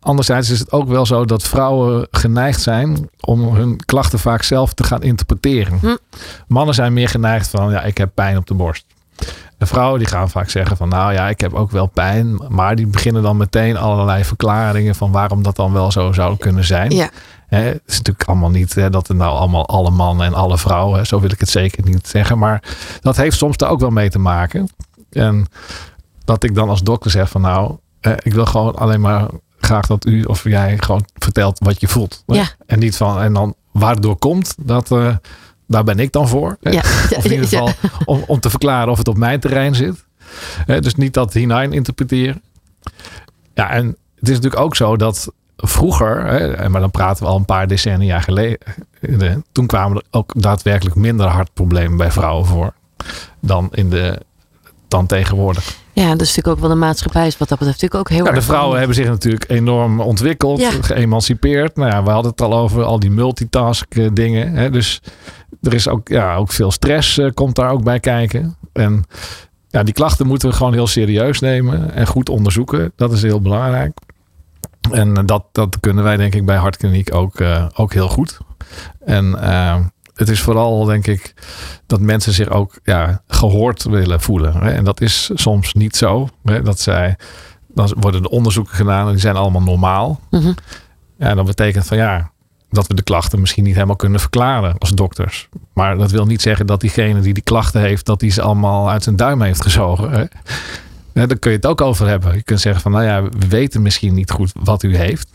[0.00, 4.72] Anderzijds is het ook wel zo dat vrouwen geneigd zijn om hun klachten vaak zelf
[4.72, 5.78] te gaan interpreteren.
[5.80, 5.96] Hm.
[6.48, 8.84] Mannen zijn meer geneigd van, ja, ik heb pijn op de borst.
[9.58, 12.40] De vrouwen die gaan vaak zeggen van, nou ja, ik heb ook wel pijn.
[12.48, 16.64] Maar die beginnen dan meteen allerlei verklaringen van waarom dat dan wel zo zou kunnen
[16.64, 16.90] zijn.
[16.90, 17.10] Ja.
[17.50, 20.58] Hè, het is natuurlijk allemaal niet hè, dat het nou allemaal alle mannen en alle
[20.58, 22.38] vrouwen, hè, zo wil ik het zeker niet zeggen.
[22.38, 22.62] Maar
[23.00, 24.68] dat heeft soms daar ook wel mee te maken.
[25.10, 25.46] En
[26.24, 29.26] dat ik dan als dokter zeg van nou, eh, ik wil gewoon alleen maar
[29.60, 32.22] graag dat u of jij gewoon vertelt wat je voelt.
[32.26, 32.44] Ja.
[32.66, 35.16] En niet van, en dan waardoor komt, dat, eh,
[35.66, 36.56] daar ben ik dan voor.
[36.60, 36.80] Ja.
[37.16, 37.58] Of in ieder Ja.
[37.58, 37.72] geval
[38.04, 40.04] om, om te verklaren of het op mijn terrein zit.
[40.66, 42.42] Hè, dus niet dat hinein interpreteren.
[43.54, 45.32] Ja, en het is natuurlijk ook zo dat
[45.62, 48.58] vroeger, hè, maar dan praten we al een paar decennia geleden,
[49.52, 52.72] toen kwamen er ook daadwerkelijk minder hartproblemen bij vrouwen voor
[53.40, 54.18] dan in de
[54.88, 55.78] dan tegenwoordig.
[55.92, 58.26] Ja, dat is natuurlijk ook wel de maatschappij is wat dat betreft natuurlijk ook heel
[58.26, 60.70] Ja, de vrouwen hebben zich natuurlijk enorm ontwikkeld, Ja.
[60.80, 61.76] geëmancipeerd.
[61.76, 64.54] Nou ja, we hadden het al over al die multitask eh, dingen.
[64.54, 65.00] Hè, dus
[65.62, 68.56] er is ook, ja, ook veel stress eh, komt daar ook bij kijken.
[68.72, 69.04] En
[69.68, 72.92] ja, die klachten moeten we gewoon heel serieus nemen en goed onderzoeken.
[72.96, 73.98] Dat is heel belangrijk.
[74.92, 78.38] En eh, dat, dat kunnen wij denk ik bij Hartkliniek ook, eh, ook heel goed.
[79.04, 79.76] En eh,
[80.14, 81.34] het is vooral denk ik
[81.86, 84.52] dat mensen zich ook ja, gehoord willen voelen.
[84.52, 84.70] Hè?
[84.70, 86.28] En dat is soms niet zo.
[86.44, 86.62] Hè?
[86.62, 87.16] Dat zij,
[87.68, 90.20] dan worden de onderzoeken gedaan en die zijn allemaal normaal.
[90.30, 90.52] Mhm.
[91.18, 92.30] Ja, dat betekent van ja,
[92.70, 95.48] dat we de klachten misschien niet helemaal kunnen verklaren als dokters.
[95.72, 98.90] Maar dat wil niet zeggen dat diegene die die klachten heeft, dat die ze allemaal
[98.90, 100.10] uit zijn duim heeft gezogen.
[100.10, 100.24] Hè?
[101.14, 102.34] Ja, daar kun je het ook over hebben.
[102.34, 105.28] Je kunt zeggen van nou ja, we weten misschien niet goed wat u heeft.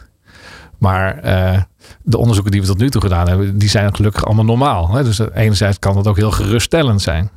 [0.77, 1.61] Maar eh,
[2.03, 4.91] de onderzoeken die we tot nu toe gedaan hebben, die zijn gelukkig allemaal normaal.
[4.91, 5.03] Hè?
[5.03, 7.29] Dus enerzijds kan dat ook heel geruststellend zijn.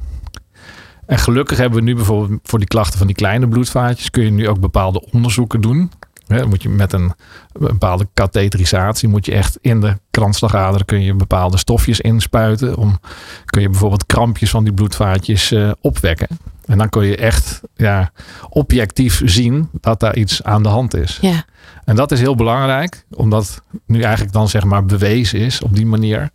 [1.06, 4.30] En gelukkig hebben we nu bijvoorbeeld voor die klachten van die kleine bloedvaatjes, kun je
[4.30, 5.90] nu ook bepaalde onderzoeken doen.
[6.28, 7.12] Dan moet je met een
[7.52, 12.76] bepaalde katheterisatie, moet je echt in de kransslagader kun je bepaalde stofjes inspuiten.
[12.76, 12.98] Om,
[13.44, 16.28] kun je bijvoorbeeld krampjes van die bloedvaatjes eh, opwekken.
[16.66, 18.10] En dan kun je echt ja,
[18.48, 21.18] objectief zien dat daar iets aan de hand is.
[21.20, 21.44] Ja.
[21.84, 25.86] En dat is heel belangrijk, omdat nu eigenlijk dan zeg maar bewezen is op die
[25.86, 26.30] manier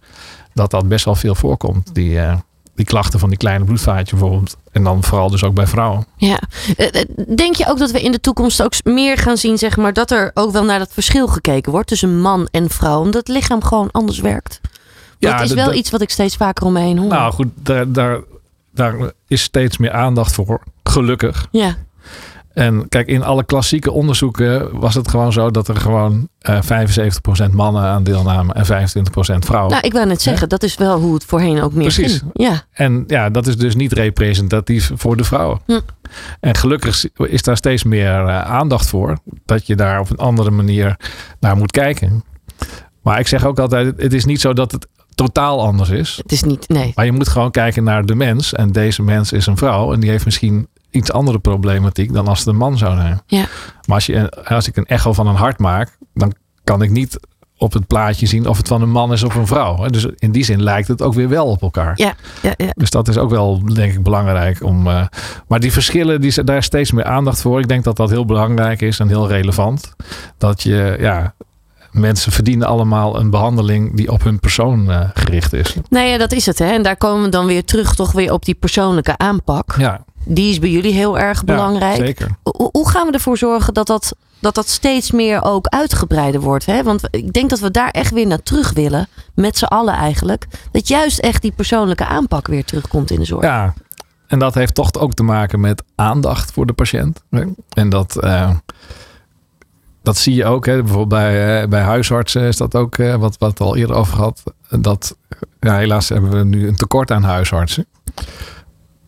[0.54, 1.96] dat dat best wel veel voorkomt.
[1.96, 2.36] Die, eh,
[2.76, 4.58] die klachten van die kleine bloedvaatjes bijvoorbeeld.
[4.72, 6.06] En dan vooral dus ook bij vrouwen.
[6.18, 6.40] Ja.
[6.78, 9.78] Eh, eh, Denk je ook dat we in de toekomst ook meer gaan zien, zeg
[9.78, 13.28] maar, dat er ook wel naar dat verschil gekeken wordt tussen man en vrouw, omdat
[13.28, 14.62] het lichaam gewoon anders werkt?
[15.20, 17.08] Dat is wel iets wat ik steeds vaker om me heen hoor.
[17.08, 18.20] Nou goed, daar, daar,
[18.74, 20.62] daar is steeds meer aandacht voor.
[20.84, 21.48] Gelukkig.
[21.52, 21.76] ja.
[22.54, 26.60] En kijk, in alle klassieke onderzoeken was het gewoon zo dat er gewoon eh
[27.50, 28.70] 75% mannen aan deelnamen en 25%
[29.40, 29.72] vrouwen.
[29.72, 32.18] Nou, ik wou net zeggen, dat is wel hoe het voorheen ook meer Precies.
[32.18, 32.32] ging.
[32.34, 32.64] Ja.
[32.72, 35.60] En ja, dat is dus niet representatief voor de vrouwen.
[35.66, 35.80] Hm.
[36.40, 39.18] En gelukkig is daar steeds meer eh, aandacht voor.
[39.46, 40.98] Dat je daar op een andere manier
[41.40, 42.24] naar moet kijken.
[43.02, 46.20] Maar ik zeg ook altijd, het is niet zo dat het totaal anders is.
[46.22, 46.92] Het is niet, nee.
[46.96, 48.54] Maar je moet gewoon kijken naar de mens.
[48.54, 49.94] En deze mens is een vrouw.
[49.94, 53.22] En die heeft misschien iets andere problematiek dan als het een man zou zijn.
[53.28, 53.46] Ja.
[53.86, 56.34] Maar als, je, als ik een echo van een hart maak, dan
[56.64, 57.20] kan ik niet
[57.58, 59.86] op het plaatje zien of het van een man is of een vrouw.
[59.88, 61.94] Dus in die zin lijkt het ook weer wel op elkaar.
[61.96, 62.68] Ja, ja, ja.
[62.74, 64.88] Dus dat is ook wel, denk ik, belangrijk om.
[64.88, 65.06] eh,
[65.48, 67.60] maar die verschillen, die, zijn- daar is steeds meer aandacht voor.
[67.60, 69.94] Ik denk dat dat heel belangrijk is en heel relevant.
[70.38, 71.34] Dat je, ja,
[71.92, 75.76] mensen verdienen allemaal een behandeling die op hun persoon eh, gericht is.
[75.90, 76.60] Nou ja, dat is het.
[76.60, 76.66] Hè.
[76.72, 79.76] En daar komen we dan weer terug toch weer op die persoonlijke aanpak.
[79.78, 81.98] Ja, Die is bij jullie heel erg ja, belangrijk.
[81.98, 82.36] zeker.
[82.44, 86.66] Hoe, hoe gaan we ervoor zorgen dat dat, dat dat steeds meer ook uitgebreider wordt?
[86.66, 86.84] Hè?
[86.84, 89.08] Want ik denk dat we daar echt weer naar terug willen.
[89.36, 90.48] Met z'n allen eigenlijk.
[90.72, 93.44] Dat juist echt die persoonlijke aanpak weer terugkomt in de zorg.
[93.44, 93.74] Ja,
[94.28, 97.24] en dat heeft toch ook te maken met aandacht voor de patiënt.
[97.74, 98.50] En dat, eh,
[100.04, 100.66] dat zie je ook.
[100.66, 100.76] Hè.
[100.76, 104.44] Bijvoorbeeld bij, eh, bij huisartsen is dat ook eh, wat, wat al eerder over gehad.
[104.70, 105.18] Dat,
[105.60, 107.86] ja, helaas hebben we nu een tekort aan huisartsen.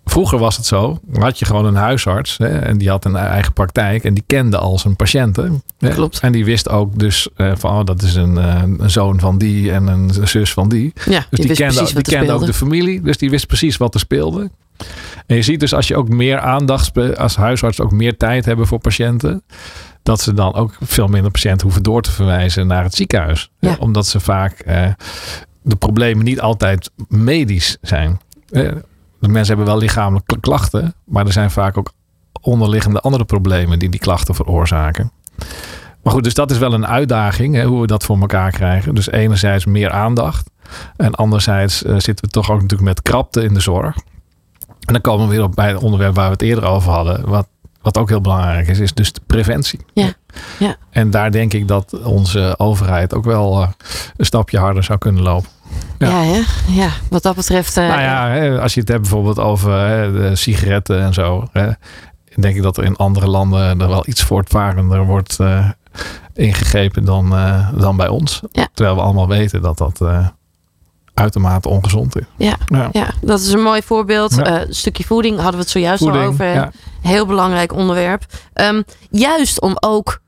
[0.05, 3.53] Vroeger was het zo, had je gewoon een huisarts hè, en die had een eigen
[3.53, 5.63] praktijk en die kende al zijn patiënten.
[5.79, 5.89] Hè.
[5.89, 6.19] Klopt.
[6.19, 9.37] En die wist ook dus eh, van, oh, dat is een, eh, een zoon van
[9.37, 10.93] die en een zus van die.
[11.05, 14.51] Ja, Dus die, kende, die ook de familie, dus die wist precies wat er speelde.
[15.25, 18.67] En je ziet dus als je ook meer aandacht, als huisarts ook meer tijd hebben
[18.67, 19.43] voor patiënten,
[20.03, 23.49] dat ze dan ook veel minder patiënten hoeven door te verwijzen naar het ziekenhuis.
[23.59, 23.75] Ja.
[23.79, 24.87] Omdat ze vaak eh,
[25.61, 28.19] de problemen niet altijd medisch zijn.
[29.25, 31.91] Eh, de mensen hebben wel lichamelijke klachten, maar er zijn vaak ook
[32.41, 35.11] onderliggende andere problemen die die klachten veroorzaken.
[36.03, 38.95] Maar goed, dus dat is wel een uitdaging, hè, hoe we dat voor elkaar krijgen.
[38.95, 40.49] Dus enerzijds meer aandacht.
[40.95, 43.95] En anderzijds uh, zitten we toch ook natuurlijk met krapte in de zorg.
[44.67, 47.29] En dan komen we weer op bij het onderwerp waar we het eerder over hadden.
[47.29, 47.47] Wat,
[47.81, 49.79] wat ook heel belangrijk is, is dus de preventie.
[49.93, 50.13] Ja.
[50.59, 50.75] Ja.
[50.89, 53.69] En daar denk ik dat onze overheid ook wel uh,
[54.17, 55.49] een stapje harder zou kunnen lopen.
[55.97, 56.89] Ja, ja, ja.
[57.09, 57.77] wat dat betreft.
[57.77, 59.71] Uh, nou ja, als je het hebt bijvoorbeeld over
[60.13, 61.47] de sigaretten en zo.
[61.51, 61.69] Hè,
[62.35, 65.69] denk ik dat er in andere landen er wel iets voortvarender wordt uh,
[66.33, 67.29] ingegrepen dan,
[67.75, 68.41] dan bij ons.
[68.51, 68.67] Ja.
[68.73, 70.01] Terwijl we allemaal weten dat dat
[71.15, 72.23] uitermate ongezond is.
[72.37, 72.89] Ja, ja.
[72.91, 73.07] ja.
[73.21, 74.35] dat is een mooi voorbeeld.
[74.35, 74.61] Ja.
[74.61, 76.45] Uh, stukje voeding hadden we het zojuist voeding, al over.
[76.45, 76.71] Ja.
[77.01, 78.25] Heel belangrijk onderwerp.
[78.53, 80.19] Um, juist om ook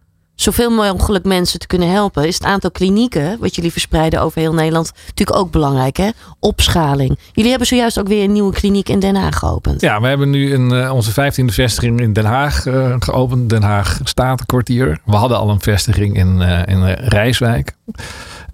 [0.41, 4.53] zoveel mogelijk mensen te kunnen helpen, is het aantal klinieken, wat jullie verspreiden over heel
[4.53, 5.97] Nederland, natuurlijk ook belangrijk.
[5.97, 6.09] Hè?
[6.39, 7.17] Opschaling.
[7.31, 9.81] Jullie hebben zojuist ook weer een nieuwe kliniek in Den Haag geopend.
[9.81, 13.49] Ja, we hebben nu een, uh, onze vijftiende vestiging in Den Haag uh, geopend.
[13.49, 14.99] Den Haag Statenkwartier.
[15.05, 17.75] We hadden al een vestiging in, uh, in Rijswijk.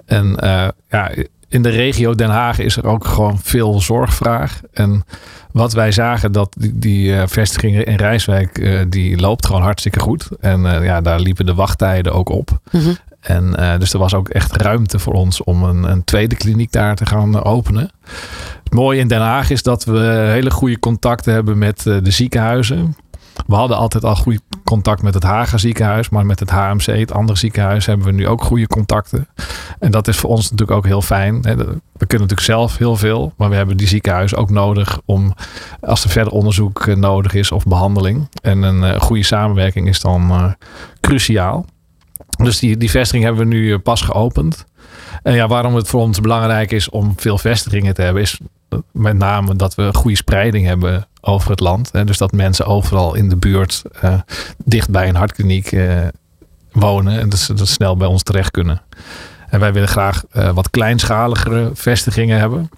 [0.05, 0.37] En
[0.89, 1.11] ja,
[1.53, 4.61] in de regio Den Haag is er ook gewoon veel zorgvraag.
[4.73, 5.05] En
[5.53, 9.99] wat wij zagen, dat die, die uh, vestiging in Rijswijk, uh, die loopt gewoon hartstikke
[9.99, 10.27] goed.
[10.39, 12.59] En uh, ja, daar liepen de wachttijden ook op.
[12.71, 12.97] Mm -hmm.
[13.19, 16.95] En dus er was ook echt ruimte voor ons om een, een tweede kliniek daar
[16.95, 17.91] te gaan openen.
[18.63, 19.99] Het mooie in Den Haag is dat we
[20.31, 22.95] hele goede contacten hebben met de ziekenhuizen.
[23.47, 27.11] We hadden altijd al goed contact met het Haga ziekenhuis, maar met het HMC, het
[27.11, 29.27] andere ziekenhuis, hebben we nu ook goede contacten.
[29.79, 31.41] En dat is voor ons natuurlijk ook heel fijn.
[31.41, 35.33] We kunnen natuurlijk zelf heel veel, maar we hebben die ziekenhuis ook nodig om,
[35.81, 38.27] als er verder onderzoek nodig is of behandeling.
[38.41, 40.51] En een goede samenwerking is dan uh,
[41.01, 41.65] cruciaal.
[42.37, 44.65] Dus die, die vestiging hebben we nu pas geopend.
[45.23, 48.39] En ja, waarom het voor ons belangrijk is om veel vestigingen te hebben, is
[48.91, 51.89] met name dat we goede spreiding hebben over het land.
[51.91, 52.03] Hè?
[52.03, 54.13] Dus dat mensen overal in de buurt uh,
[54.65, 56.07] dicht bij een hartkliniek uh,
[56.71, 58.81] wonen en dat ze, dat snel bij ons terecht kunnen.
[59.49, 62.69] En wij willen graag uh, wat kleinschaligere vestigingen hebben.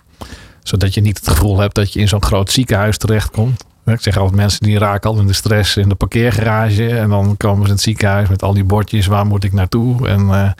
[0.64, 3.64] Zodat je niet het gevoel hebt dat je in zo'n groot ziekenhuis terechtkomt.
[3.86, 6.90] Ik zeg altijd mensen die raken al in de stress in de parkeergarage.
[6.90, 9.06] En dan komen ze in het ziekenhuis met al die bordjes.
[9.06, 10.08] Waar moet ik naartoe?
[10.08, 10.56] En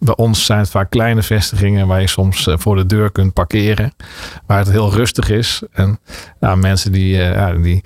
[0.00, 3.92] bij ons zijn het vaak kleine vestigingen waar je soms voor de deur kunt parkeren.
[4.46, 5.62] Waar het heel rustig is.
[5.72, 5.98] En
[6.40, 7.84] nou, mensen die, ja, die,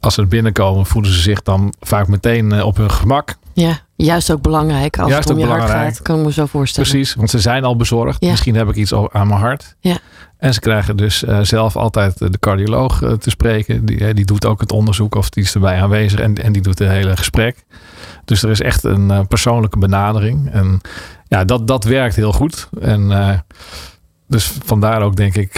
[0.00, 3.36] als ze er binnenkomen, voelen ze zich dan vaak meteen uh, op hun gemak.
[3.52, 5.80] Ja, juist ook belangrijk als juist het om je belangrijk.
[5.80, 6.90] hart gaat, kan ik me zo voorstellen.
[6.90, 8.24] Precies, want ze zijn al bezorgd.
[8.24, 8.30] Ja.
[8.30, 9.76] Misschien heb ik iets aan mijn hart.
[9.80, 9.98] Ja.
[10.40, 13.84] En ze krijgen dus uh, zelf altijd de cardioloog uh, te spreken.
[13.84, 16.78] Die, die doet ook het onderzoek of die is erbij aanwezig en, en die doet
[16.78, 17.64] het hele gesprek.
[18.24, 20.50] Dus er is echt een uh, persoonlijke benadering.
[20.50, 20.80] En
[21.28, 22.68] ja, dat, dat werkt heel goed.
[22.80, 23.42] En
[24.26, 25.54] dus vandaar ook denk ik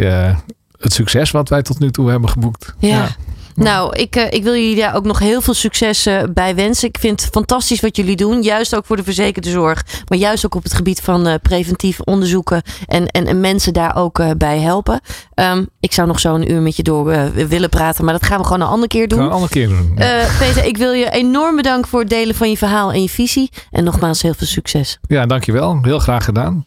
[0.78, 2.74] het succes wat wij tot nu toe hebben geboekt.
[2.78, 2.88] Ja.
[2.88, 3.08] ja.
[3.54, 6.88] Nou, ik, uh, ik wil jullie daar ook nog heel veel succes uh, bij wensen.
[6.88, 8.42] Ik vind het fantastisch wat jullie doen.
[8.42, 9.84] Juist ook voor de verzekerde zorg.
[10.08, 12.62] Maar juist ook op het gebied van uh, preventief onderzoeken.
[12.86, 15.00] En, en, en mensen daar ook bij helpen.
[15.34, 18.04] Um, ik zou nog zo een uur met je door willen praten.
[18.04, 19.18] Maar dat gaan we gewoon een andere keer doen.
[19.18, 19.94] Gaan we een andere keer doen.
[20.38, 23.50] Peter, ik wil je enorm bedanken voor het delen van je verhaal en je visie.
[23.70, 24.98] En nogmaals heel veel succes.
[25.08, 25.78] Ja, dankjewel.
[25.82, 26.66] Heel graag gedaan.